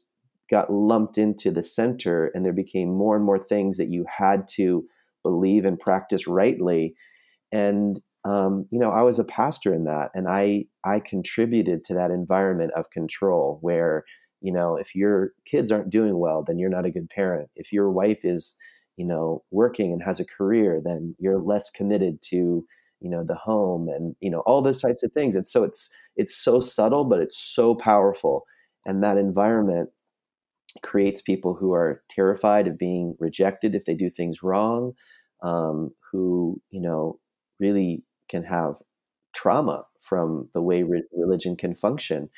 got 0.49 0.71
lumped 0.71 1.17
into 1.17 1.51
the 1.51 1.63
center 1.63 2.31
and 2.33 2.45
there 2.45 2.53
became 2.53 2.89
more 2.93 3.15
and 3.15 3.25
more 3.25 3.39
things 3.39 3.77
that 3.77 3.89
you 3.89 4.05
had 4.07 4.47
to 4.47 4.85
believe 5.23 5.65
and 5.65 5.79
practice 5.79 6.27
rightly. 6.27 6.95
And 7.51 7.99
um, 8.25 8.65
you 8.71 8.79
know, 8.79 8.91
I 8.91 9.03
was 9.03 9.19
a 9.19 9.23
pastor 9.23 9.73
in 9.73 9.85
that, 9.85 10.11
and 10.15 10.27
I 10.27 10.65
I 10.83 10.99
contributed 10.99 11.83
to 11.85 11.93
that 11.95 12.11
environment 12.11 12.71
of 12.75 12.89
control 12.89 13.59
where 13.61 14.03
you 14.41 14.51
know 14.51 14.75
if 14.77 14.95
your 14.95 15.31
kids 15.45 15.71
aren't 15.71 15.91
doing 15.91 16.17
well, 16.19 16.43
then 16.45 16.57
you're 16.59 16.69
not 16.69 16.85
a 16.85 16.91
good 16.91 17.09
parent. 17.09 17.49
If 17.55 17.71
your 17.71 17.91
wife 17.91 18.25
is 18.25 18.55
you 18.97 19.05
know 19.05 19.43
working 19.51 19.93
and 19.93 20.01
has 20.03 20.19
a 20.19 20.25
career, 20.25 20.81
then 20.83 21.15
you're 21.19 21.39
less 21.39 21.69
committed 21.69 22.21
to 22.31 22.65
you 23.01 23.09
know 23.11 23.23
the 23.23 23.35
home 23.35 23.89
and 23.89 24.15
you 24.21 24.31
know 24.31 24.39
all 24.41 24.61
those 24.63 24.81
types 24.81 25.03
of 25.03 25.11
things. 25.13 25.35
And 25.35 25.47
so 25.47 25.63
it's 25.63 25.89
it's 26.17 26.35
so 26.35 26.59
subtle, 26.59 27.03
but 27.05 27.19
it's 27.19 27.37
so 27.37 27.75
powerful, 27.75 28.45
and 28.85 29.03
that 29.03 29.17
environment 29.17 29.89
creates 30.83 31.21
people 31.21 31.53
who 31.53 31.73
are 31.73 32.03
terrified 32.09 32.67
of 32.67 32.77
being 32.77 33.15
rejected 33.19 33.75
if 33.75 33.85
they 33.85 33.93
do 33.95 34.09
things 34.09 34.43
wrong, 34.43 34.93
um, 35.43 35.91
who 36.11 36.59
you 36.71 36.81
know 36.81 37.19
really 37.59 38.03
can 38.27 38.43
have 38.43 38.75
trauma 39.33 39.85
from 40.01 40.49
the 40.53 40.61
way 40.61 40.83
re- 40.83 41.03
religion 41.11 41.55
can 41.55 41.75
function 41.75 42.29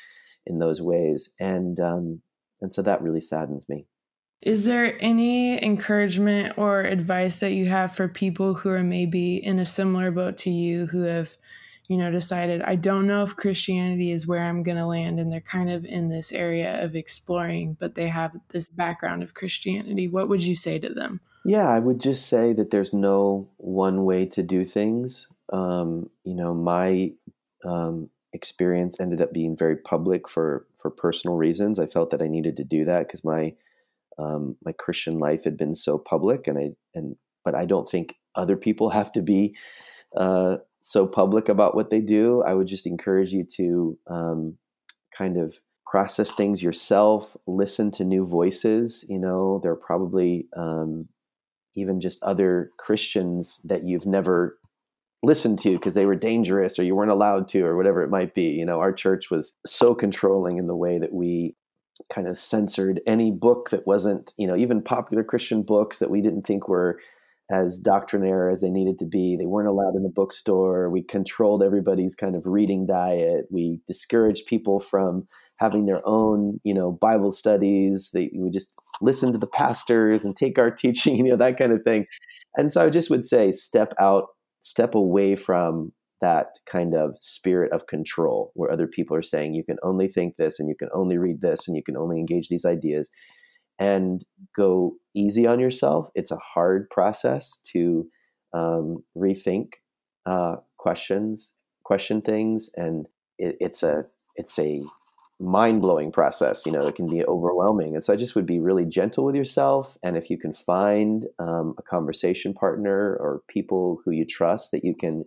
in 0.46 0.58
those 0.58 0.80
ways, 0.80 1.30
and 1.38 1.78
um, 1.80 2.22
and 2.60 2.72
so 2.72 2.82
that 2.82 3.02
really 3.02 3.20
saddens 3.20 3.68
me. 3.68 3.86
Is 4.40 4.64
there 4.64 4.96
any 5.00 5.62
encouragement 5.62 6.56
or 6.56 6.82
advice 6.82 7.40
that 7.40 7.52
you 7.52 7.66
have 7.66 7.94
for 7.94 8.08
people 8.08 8.54
who 8.54 8.70
are 8.70 8.84
maybe 8.84 9.36
in 9.36 9.58
a 9.58 9.66
similar 9.66 10.10
boat 10.10 10.36
to 10.38 10.50
you, 10.50 10.86
who 10.86 11.02
have, 11.02 11.36
you 11.88 11.96
know, 11.96 12.10
decided 12.12 12.62
I 12.62 12.76
don't 12.76 13.08
know 13.08 13.24
if 13.24 13.34
Christianity 13.34 14.12
is 14.12 14.28
where 14.28 14.44
I'm 14.44 14.62
going 14.62 14.76
to 14.76 14.86
land, 14.86 15.18
and 15.18 15.32
they're 15.32 15.40
kind 15.40 15.70
of 15.70 15.84
in 15.84 16.08
this 16.08 16.32
area 16.32 16.82
of 16.84 16.94
exploring, 16.94 17.76
but 17.80 17.94
they 17.94 18.08
have 18.08 18.36
this 18.50 18.68
background 18.68 19.22
of 19.22 19.34
Christianity? 19.34 20.06
What 20.08 20.28
would 20.28 20.42
you 20.42 20.54
say 20.54 20.78
to 20.78 20.88
them? 20.88 21.20
Yeah, 21.44 21.68
I 21.68 21.80
would 21.80 22.00
just 22.00 22.26
say 22.26 22.52
that 22.52 22.70
there's 22.70 22.92
no 22.92 23.48
one 23.56 24.04
way 24.04 24.26
to 24.26 24.42
do 24.42 24.64
things 24.64 25.28
um, 25.52 26.10
you 26.24 26.34
know, 26.34 26.54
my 26.54 27.12
um, 27.64 28.10
experience 28.32 29.00
ended 29.00 29.20
up 29.20 29.32
being 29.32 29.56
very 29.56 29.76
public 29.76 30.28
for 30.28 30.66
for 30.74 30.90
personal 30.90 31.36
reasons. 31.36 31.78
I 31.78 31.86
felt 31.86 32.10
that 32.10 32.22
I 32.22 32.28
needed 32.28 32.56
to 32.58 32.64
do 32.64 32.84
that 32.84 33.06
because 33.06 33.24
my 33.24 33.54
um, 34.18 34.56
my 34.64 34.72
Christian 34.72 35.18
life 35.18 35.44
had 35.44 35.56
been 35.56 35.74
so 35.74 35.98
public, 35.98 36.46
and 36.46 36.58
I 36.58 36.70
and 36.94 37.16
but 37.44 37.54
I 37.54 37.64
don't 37.64 37.88
think 37.88 38.14
other 38.34 38.56
people 38.56 38.90
have 38.98 39.12
to 39.12 39.22
be 39.22 39.56
uh, 40.16 40.56
so 40.80 41.06
public 41.06 41.48
about 41.48 41.74
what 41.74 41.90
they 41.90 42.00
do. 42.00 42.42
I 42.42 42.54
would 42.54 42.68
just 42.68 42.86
encourage 42.86 43.32
you 43.32 43.44
to 43.56 43.98
um, 44.08 44.58
kind 45.16 45.36
of 45.36 45.58
process 45.86 46.32
things 46.32 46.62
yourself, 46.62 47.34
listen 47.46 47.90
to 47.90 48.04
new 48.04 48.24
voices. 48.24 49.04
You 49.08 49.18
know, 49.18 49.58
there 49.62 49.72
are 49.72 49.76
probably 49.76 50.46
um, 50.54 51.08
even 51.74 52.00
just 52.00 52.22
other 52.22 52.70
Christians 52.78 53.60
that 53.64 53.84
you've 53.84 54.04
never 54.06 54.58
listened 55.22 55.58
to 55.60 55.72
because 55.72 55.94
they 55.94 56.06
were 56.06 56.14
dangerous 56.14 56.78
or 56.78 56.84
you 56.84 56.94
weren't 56.94 57.10
allowed 57.10 57.48
to 57.48 57.62
or 57.62 57.76
whatever 57.76 58.02
it 58.02 58.10
might 58.10 58.34
be. 58.34 58.44
You 58.44 58.64
know, 58.64 58.80
our 58.80 58.92
church 58.92 59.30
was 59.30 59.56
so 59.66 59.94
controlling 59.94 60.58
in 60.58 60.66
the 60.66 60.76
way 60.76 60.98
that 60.98 61.12
we 61.12 61.56
kind 62.12 62.28
of 62.28 62.38
censored 62.38 63.00
any 63.06 63.32
book 63.32 63.70
that 63.70 63.86
wasn't, 63.86 64.32
you 64.36 64.46
know, 64.46 64.56
even 64.56 64.80
popular 64.82 65.24
Christian 65.24 65.62
books 65.62 65.98
that 65.98 66.10
we 66.10 66.20
didn't 66.20 66.46
think 66.46 66.68
were 66.68 67.00
as 67.50 67.78
doctrinaire 67.78 68.50
as 68.50 68.60
they 68.60 68.70
needed 68.70 68.98
to 68.98 69.06
be. 69.06 69.36
They 69.36 69.46
weren't 69.46 69.68
allowed 69.68 69.96
in 69.96 70.02
the 70.02 70.08
bookstore. 70.08 70.90
We 70.90 71.02
controlled 71.02 71.62
everybody's 71.62 72.14
kind 72.14 72.36
of 72.36 72.46
reading 72.46 72.86
diet. 72.86 73.46
We 73.50 73.80
discouraged 73.86 74.46
people 74.46 74.80
from 74.80 75.26
having 75.56 75.86
their 75.86 76.06
own, 76.06 76.60
you 76.62 76.74
know, 76.74 76.92
Bible 76.92 77.32
studies. 77.32 78.10
They 78.12 78.30
would 78.34 78.52
just 78.52 78.70
listen 79.00 79.32
to 79.32 79.38
the 79.38 79.46
pastors 79.46 80.24
and 80.24 80.36
take 80.36 80.58
our 80.58 80.70
teaching, 80.70 81.16
you 81.16 81.24
know, 81.24 81.36
that 81.36 81.58
kind 81.58 81.72
of 81.72 81.82
thing. 81.82 82.06
And 82.56 82.72
so 82.72 82.84
I 82.84 82.90
just 82.90 83.10
would 83.10 83.24
say 83.24 83.52
step 83.52 83.94
out 83.98 84.28
step 84.68 84.94
away 84.94 85.36
from 85.36 85.92
that 86.20 86.58
kind 86.66 86.94
of 86.94 87.16
spirit 87.20 87.72
of 87.72 87.86
control 87.86 88.50
where 88.54 88.72
other 88.72 88.88
people 88.88 89.16
are 89.16 89.22
saying 89.22 89.54
you 89.54 89.64
can 89.64 89.78
only 89.82 90.08
think 90.08 90.36
this 90.36 90.58
and 90.58 90.68
you 90.68 90.74
can 90.76 90.88
only 90.92 91.16
read 91.16 91.40
this 91.40 91.68
and 91.68 91.76
you 91.76 91.82
can 91.82 91.96
only 91.96 92.18
engage 92.18 92.48
these 92.48 92.64
ideas 92.64 93.08
and 93.78 94.24
go 94.56 94.94
easy 95.14 95.46
on 95.46 95.60
yourself. 95.60 96.08
It's 96.16 96.32
a 96.32 96.38
hard 96.38 96.90
process 96.90 97.60
to 97.72 98.08
um, 98.52 99.04
rethink 99.16 99.74
uh, 100.26 100.56
questions 100.76 101.54
question 101.88 102.20
things 102.20 102.68
and 102.76 103.06
it, 103.38 103.56
it's 103.60 103.82
a 103.82 104.04
it's 104.36 104.58
a 104.58 104.82
mind 105.40 105.80
blowing 105.80 106.10
process. 106.10 106.66
You 106.66 106.72
know, 106.72 106.86
it 106.86 106.96
can 106.96 107.08
be 107.08 107.24
overwhelming. 107.24 107.94
And 107.94 108.04
so 108.04 108.12
I 108.12 108.16
just 108.16 108.34
would 108.34 108.46
be 108.46 108.58
really 108.58 108.84
gentle 108.84 109.24
with 109.24 109.34
yourself. 109.34 109.96
And 110.02 110.16
if 110.16 110.30
you 110.30 110.38
can 110.38 110.52
find 110.52 111.26
um, 111.38 111.74
a 111.78 111.82
conversation 111.82 112.54
partner 112.54 113.16
or 113.20 113.42
people 113.48 114.00
who 114.04 114.10
you 114.10 114.24
trust 114.24 114.72
that 114.72 114.84
you 114.84 114.94
can 114.94 115.24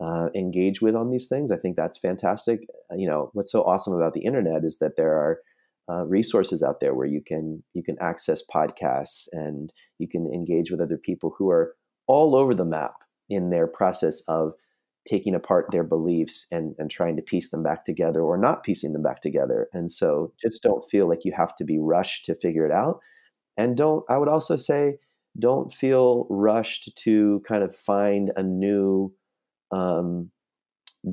uh, 0.00 0.28
engage 0.34 0.80
with 0.80 0.94
on 0.94 1.10
these 1.10 1.26
things, 1.26 1.50
I 1.50 1.56
think 1.56 1.76
that's 1.76 1.98
fantastic. 1.98 2.60
Uh, 2.90 2.96
you 2.96 3.08
know, 3.08 3.30
what's 3.32 3.52
so 3.52 3.62
awesome 3.62 3.94
about 3.94 4.12
the 4.12 4.24
internet 4.24 4.64
is 4.64 4.78
that 4.78 4.96
there 4.96 5.12
are 5.12 5.40
uh, 5.90 6.04
resources 6.04 6.62
out 6.62 6.80
there 6.80 6.94
where 6.94 7.06
you 7.06 7.22
can 7.26 7.62
you 7.72 7.82
can 7.82 7.96
access 7.98 8.42
podcasts 8.54 9.26
and 9.32 9.72
you 9.98 10.06
can 10.06 10.26
engage 10.26 10.70
with 10.70 10.82
other 10.82 10.98
people 10.98 11.34
who 11.38 11.48
are 11.48 11.74
all 12.06 12.36
over 12.36 12.54
the 12.54 12.64
map 12.64 12.92
in 13.30 13.48
their 13.48 13.66
process 13.66 14.20
of 14.28 14.52
taking 15.08 15.34
apart 15.34 15.66
their 15.70 15.84
beliefs 15.84 16.46
and, 16.50 16.74
and 16.78 16.90
trying 16.90 17.16
to 17.16 17.22
piece 17.22 17.50
them 17.50 17.62
back 17.62 17.84
together 17.84 18.20
or 18.20 18.36
not 18.36 18.62
piecing 18.62 18.92
them 18.92 19.02
back 19.02 19.22
together. 19.22 19.68
And 19.72 19.90
so 19.90 20.32
just 20.42 20.62
don't 20.62 20.84
feel 20.84 21.08
like 21.08 21.24
you 21.24 21.32
have 21.36 21.56
to 21.56 21.64
be 21.64 21.78
rushed 21.78 22.26
to 22.26 22.34
figure 22.34 22.66
it 22.66 22.72
out. 22.72 23.00
And 23.56 23.76
don't, 23.76 24.04
I 24.08 24.18
would 24.18 24.28
also 24.28 24.56
say, 24.56 24.98
don't 25.38 25.72
feel 25.72 26.26
rushed 26.28 26.96
to 27.04 27.42
kind 27.48 27.62
of 27.62 27.74
find 27.74 28.32
a 28.36 28.42
new 28.42 29.14
um, 29.70 30.30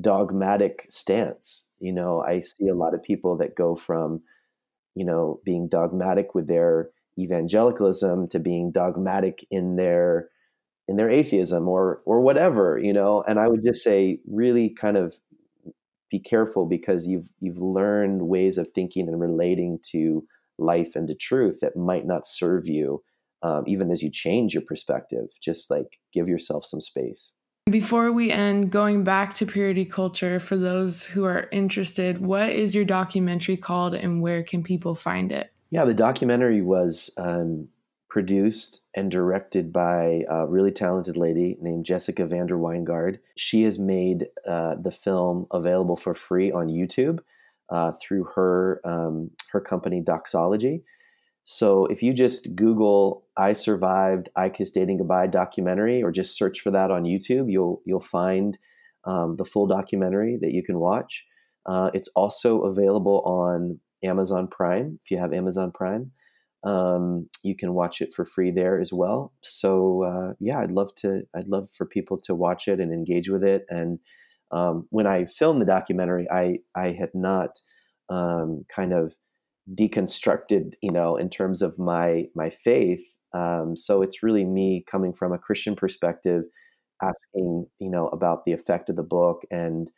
dogmatic 0.00 0.86
stance. 0.90 1.66
You 1.78 1.92
know, 1.92 2.20
I 2.20 2.42
see 2.42 2.68
a 2.68 2.74
lot 2.74 2.94
of 2.94 3.02
people 3.02 3.36
that 3.38 3.56
go 3.56 3.74
from, 3.74 4.22
you 4.94 5.04
know, 5.04 5.40
being 5.44 5.68
dogmatic 5.68 6.34
with 6.34 6.48
their 6.48 6.90
evangelicalism 7.18 8.28
to 8.28 8.38
being 8.38 8.72
dogmatic 8.72 9.46
in 9.50 9.76
their 9.76 10.28
in 10.88 10.96
their 10.96 11.10
atheism 11.10 11.68
or 11.68 12.00
or 12.04 12.20
whatever 12.20 12.78
you 12.78 12.92
know? 12.92 13.22
And 13.26 13.38
i 13.38 13.48
would 13.48 13.64
just 13.64 13.82
say 13.82 14.20
really 14.26 14.70
kind 14.70 14.96
of 14.96 15.18
be 16.10 16.20
careful 16.20 16.66
because 16.66 17.06
you've 17.06 17.30
you've 17.40 17.58
learned 17.58 18.28
ways 18.28 18.58
of 18.58 18.68
thinking 18.68 19.08
and 19.08 19.20
relating 19.20 19.78
to 19.90 20.24
life 20.58 20.96
and 20.96 21.08
to 21.08 21.14
truth 21.14 21.60
that 21.60 21.76
might 21.76 22.06
not 22.06 22.26
serve 22.26 22.66
you 22.68 23.02
um, 23.42 23.64
even 23.66 23.90
as 23.90 24.02
you 24.02 24.10
change 24.10 24.54
your 24.54 24.62
perspective. 24.62 25.28
Just 25.40 25.70
like 25.70 25.98
give 26.12 26.28
yourself 26.28 26.64
some 26.64 26.80
space. 26.80 27.34
Before 27.70 28.12
we 28.12 28.30
end 28.30 28.70
going 28.70 29.02
back 29.02 29.34
to 29.34 29.46
purity 29.46 29.84
culture 29.84 30.38
for 30.38 30.56
those 30.56 31.04
who 31.04 31.24
are 31.24 31.48
interested 31.50 32.24
what 32.24 32.50
is 32.50 32.74
your 32.74 32.84
documentary 32.84 33.56
called 33.56 33.94
and 33.94 34.22
where 34.22 34.44
can 34.44 34.62
people 34.62 34.94
find 34.94 35.32
it? 35.32 35.52
Yeah 35.70 35.84
the 35.84 35.94
documentary 35.94 36.62
was 36.62 37.10
um, 37.16 37.68
produced 38.08 38.82
and 38.94 39.10
directed 39.10 39.72
by 39.72 40.24
a 40.28 40.46
really 40.46 40.70
talented 40.70 41.16
lady 41.16 41.56
named 41.60 41.84
Jessica 41.84 42.26
Van 42.26 42.46
Der 42.46 42.56
Wyngaard. 42.56 43.18
She 43.36 43.62
has 43.62 43.78
made 43.78 44.26
uh, 44.46 44.76
the 44.80 44.90
film 44.90 45.46
available 45.52 45.96
for 45.96 46.14
free 46.14 46.52
on 46.52 46.68
YouTube 46.68 47.18
uh, 47.70 47.92
through 48.00 48.24
her 48.34 48.80
um, 48.84 49.30
her 49.50 49.60
company 49.60 50.00
Doxology. 50.00 50.82
So 51.44 51.86
if 51.86 52.02
you 52.02 52.12
just 52.12 52.54
Google 52.56 53.26
"I 53.36 53.52
survived, 53.52 54.28
I 54.36 54.48
kissed 54.48 54.74
dating 54.74 54.98
goodbye" 54.98 55.28
documentary, 55.28 56.02
or 56.02 56.10
just 56.10 56.36
search 56.36 56.60
for 56.60 56.70
that 56.70 56.90
on 56.90 57.04
YouTube, 57.04 57.50
you'll 57.50 57.82
you'll 57.84 58.00
find 58.00 58.58
um, 59.04 59.36
the 59.36 59.44
full 59.44 59.66
documentary 59.66 60.38
that 60.40 60.52
you 60.52 60.62
can 60.62 60.78
watch. 60.78 61.24
Uh, 61.64 61.90
it's 61.94 62.08
also 62.14 62.62
available 62.62 63.22
on 63.24 63.80
Amazon 64.04 64.46
Prime 64.48 65.00
if 65.04 65.10
you 65.10 65.18
have 65.18 65.32
Amazon 65.32 65.72
Prime. 65.72 66.12
Um, 66.64 67.28
you 67.44 67.54
can 67.56 67.74
watch 67.74 68.00
it 68.00 68.12
for 68.14 68.24
free 68.24 68.50
there 68.50 68.80
as 68.80 68.92
well. 68.92 69.32
So 69.42 70.02
uh, 70.04 70.34
yeah, 70.40 70.58
I'd 70.60 70.72
love 70.72 70.94
to. 70.96 71.22
I'd 71.34 71.48
love 71.48 71.68
for 71.72 71.86
people 71.86 72.18
to 72.22 72.34
watch 72.34 72.66
it 72.68 72.80
and 72.80 72.92
engage 72.92 73.28
with 73.28 73.44
it. 73.44 73.66
And 73.70 73.98
um, 74.50 74.86
when 74.90 75.06
I 75.06 75.26
filmed 75.26 75.60
the 75.60 75.66
documentary, 75.66 76.26
I 76.30 76.58
I 76.74 76.92
had 76.92 77.10
not 77.14 77.60
um, 78.08 78.64
kind 78.68 78.92
of 78.92 79.14
deconstructed, 79.74 80.74
you 80.82 80.90
know, 80.92 81.16
in 81.16 81.28
terms 81.30 81.62
of 81.62 81.78
my 81.78 82.26
my 82.34 82.50
faith. 82.50 83.02
Um, 83.34 83.76
so 83.76 84.02
it's 84.02 84.22
really 84.22 84.44
me 84.44 84.84
coming 84.90 85.12
from 85.12 85.32
a 85.32 85.38
Christian 85.38 85.76
perspective, 85.76 86.44
asking 87.02 87.66
you 87.78 87.90
know 87.90 88.08
about 88.08 88.44
the 88.44 88.52
effect 88.52 88.88
of 88.88 88.96
the 88.96 89.02
book 89.02 89.42
and 89.50 89.90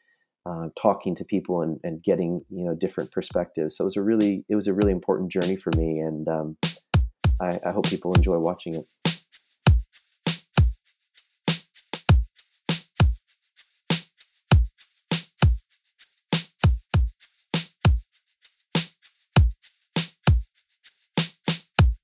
uh, 0.48 0.68
talking 0.80 1.14
to 1.14 1.24
people 1.24 1.61
and, 1.61 1.78
and 1.84 2.02
getting 2.02 2.42
you 2.48 2.64
know 2.64 2.74
different 2.74 3.12
perspectives. 3.12 3.76
So 3.76 3.84
it 3.84 3.87
was 3.87 3.96
a 3.96 4.02
really 4.02 4.44
it 4.48 4.56
was 4.56 4.66
a 4.66 4.72
really 4.72 4.92
important 4.92 5.30
journey 5.30 5.56
for 5.56 5.70
me, 5.76 5.98
and 5.98 6.26
um, 6.28 6.56
I, 7.40 7.58
I 7.66 7.70
hope 7.70 7.87
people 7.88 8.14
enjoy 8.14 8.38
watching 8.38 8.74
it. 8.74 8.87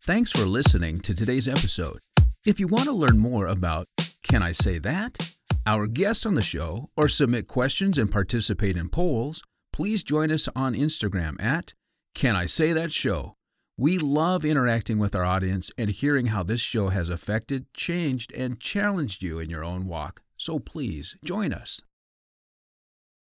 Thanks 0.02 0.30
for 0.30 0.44
listening 0.44 1.00
to 1.00 1.14
today's 1.14 1.48
episode. 1.48 2.00
If 2.44 2.60
you 2.60 2.66
want 2.66 2.84
to 2.84 2.92
learn 2.92 3.18
more 3.18 3.46
about 3.46 3.86
Can 4.22 4.42
I 4.42 4.52
Say 4.52 4.76
That? 4.76 5.33
Our 5.66 5.86
guests 5.86 6.26
on 6.26 6.34
the 6.34 6.42
show, 6.42 6.88
or 6.96 7.08
submit 7.08 7.46
questions 7.48 7.98
and 7.98 8.10
participate 8.10 8.76
in 8.76 8.88
polls, 8.88 9.42
please 9.72 10.02
join 10.02 10.30
us 10.30 10.48
on 10.54 10.74
Instagram 10.74 11.42
at 11.42 11.74
Can 12.14 12.36
I 12.36 12.46
Say 12.46 12.72
That 12.72 12.92
Show? 12.92 13.34
We 13.76 13.98
love 13.98 14.44
interacting 14.44 14.98
with 14.98 15.16
our 15.16 15.24
audience 15.24 15.72
and 15.76 15.90
hearing 15.90 16.26
how 16.26 16.42
this 16.42 16.60
show 16.60 16.88
has 16.88 17.08
affected, 17.08 17.66
changed, 17.74 18.32
and 18.32 18.60
challenged 18.60 19.22
you 19.22 19.38
in 19.38 19.50
your 19.50 19.64
own 19.64 19.86
walk. 19.86 20.22
So 20.36 20.58
please 20.58 21.16
join 21.24 21.52
us. 21.52 21.80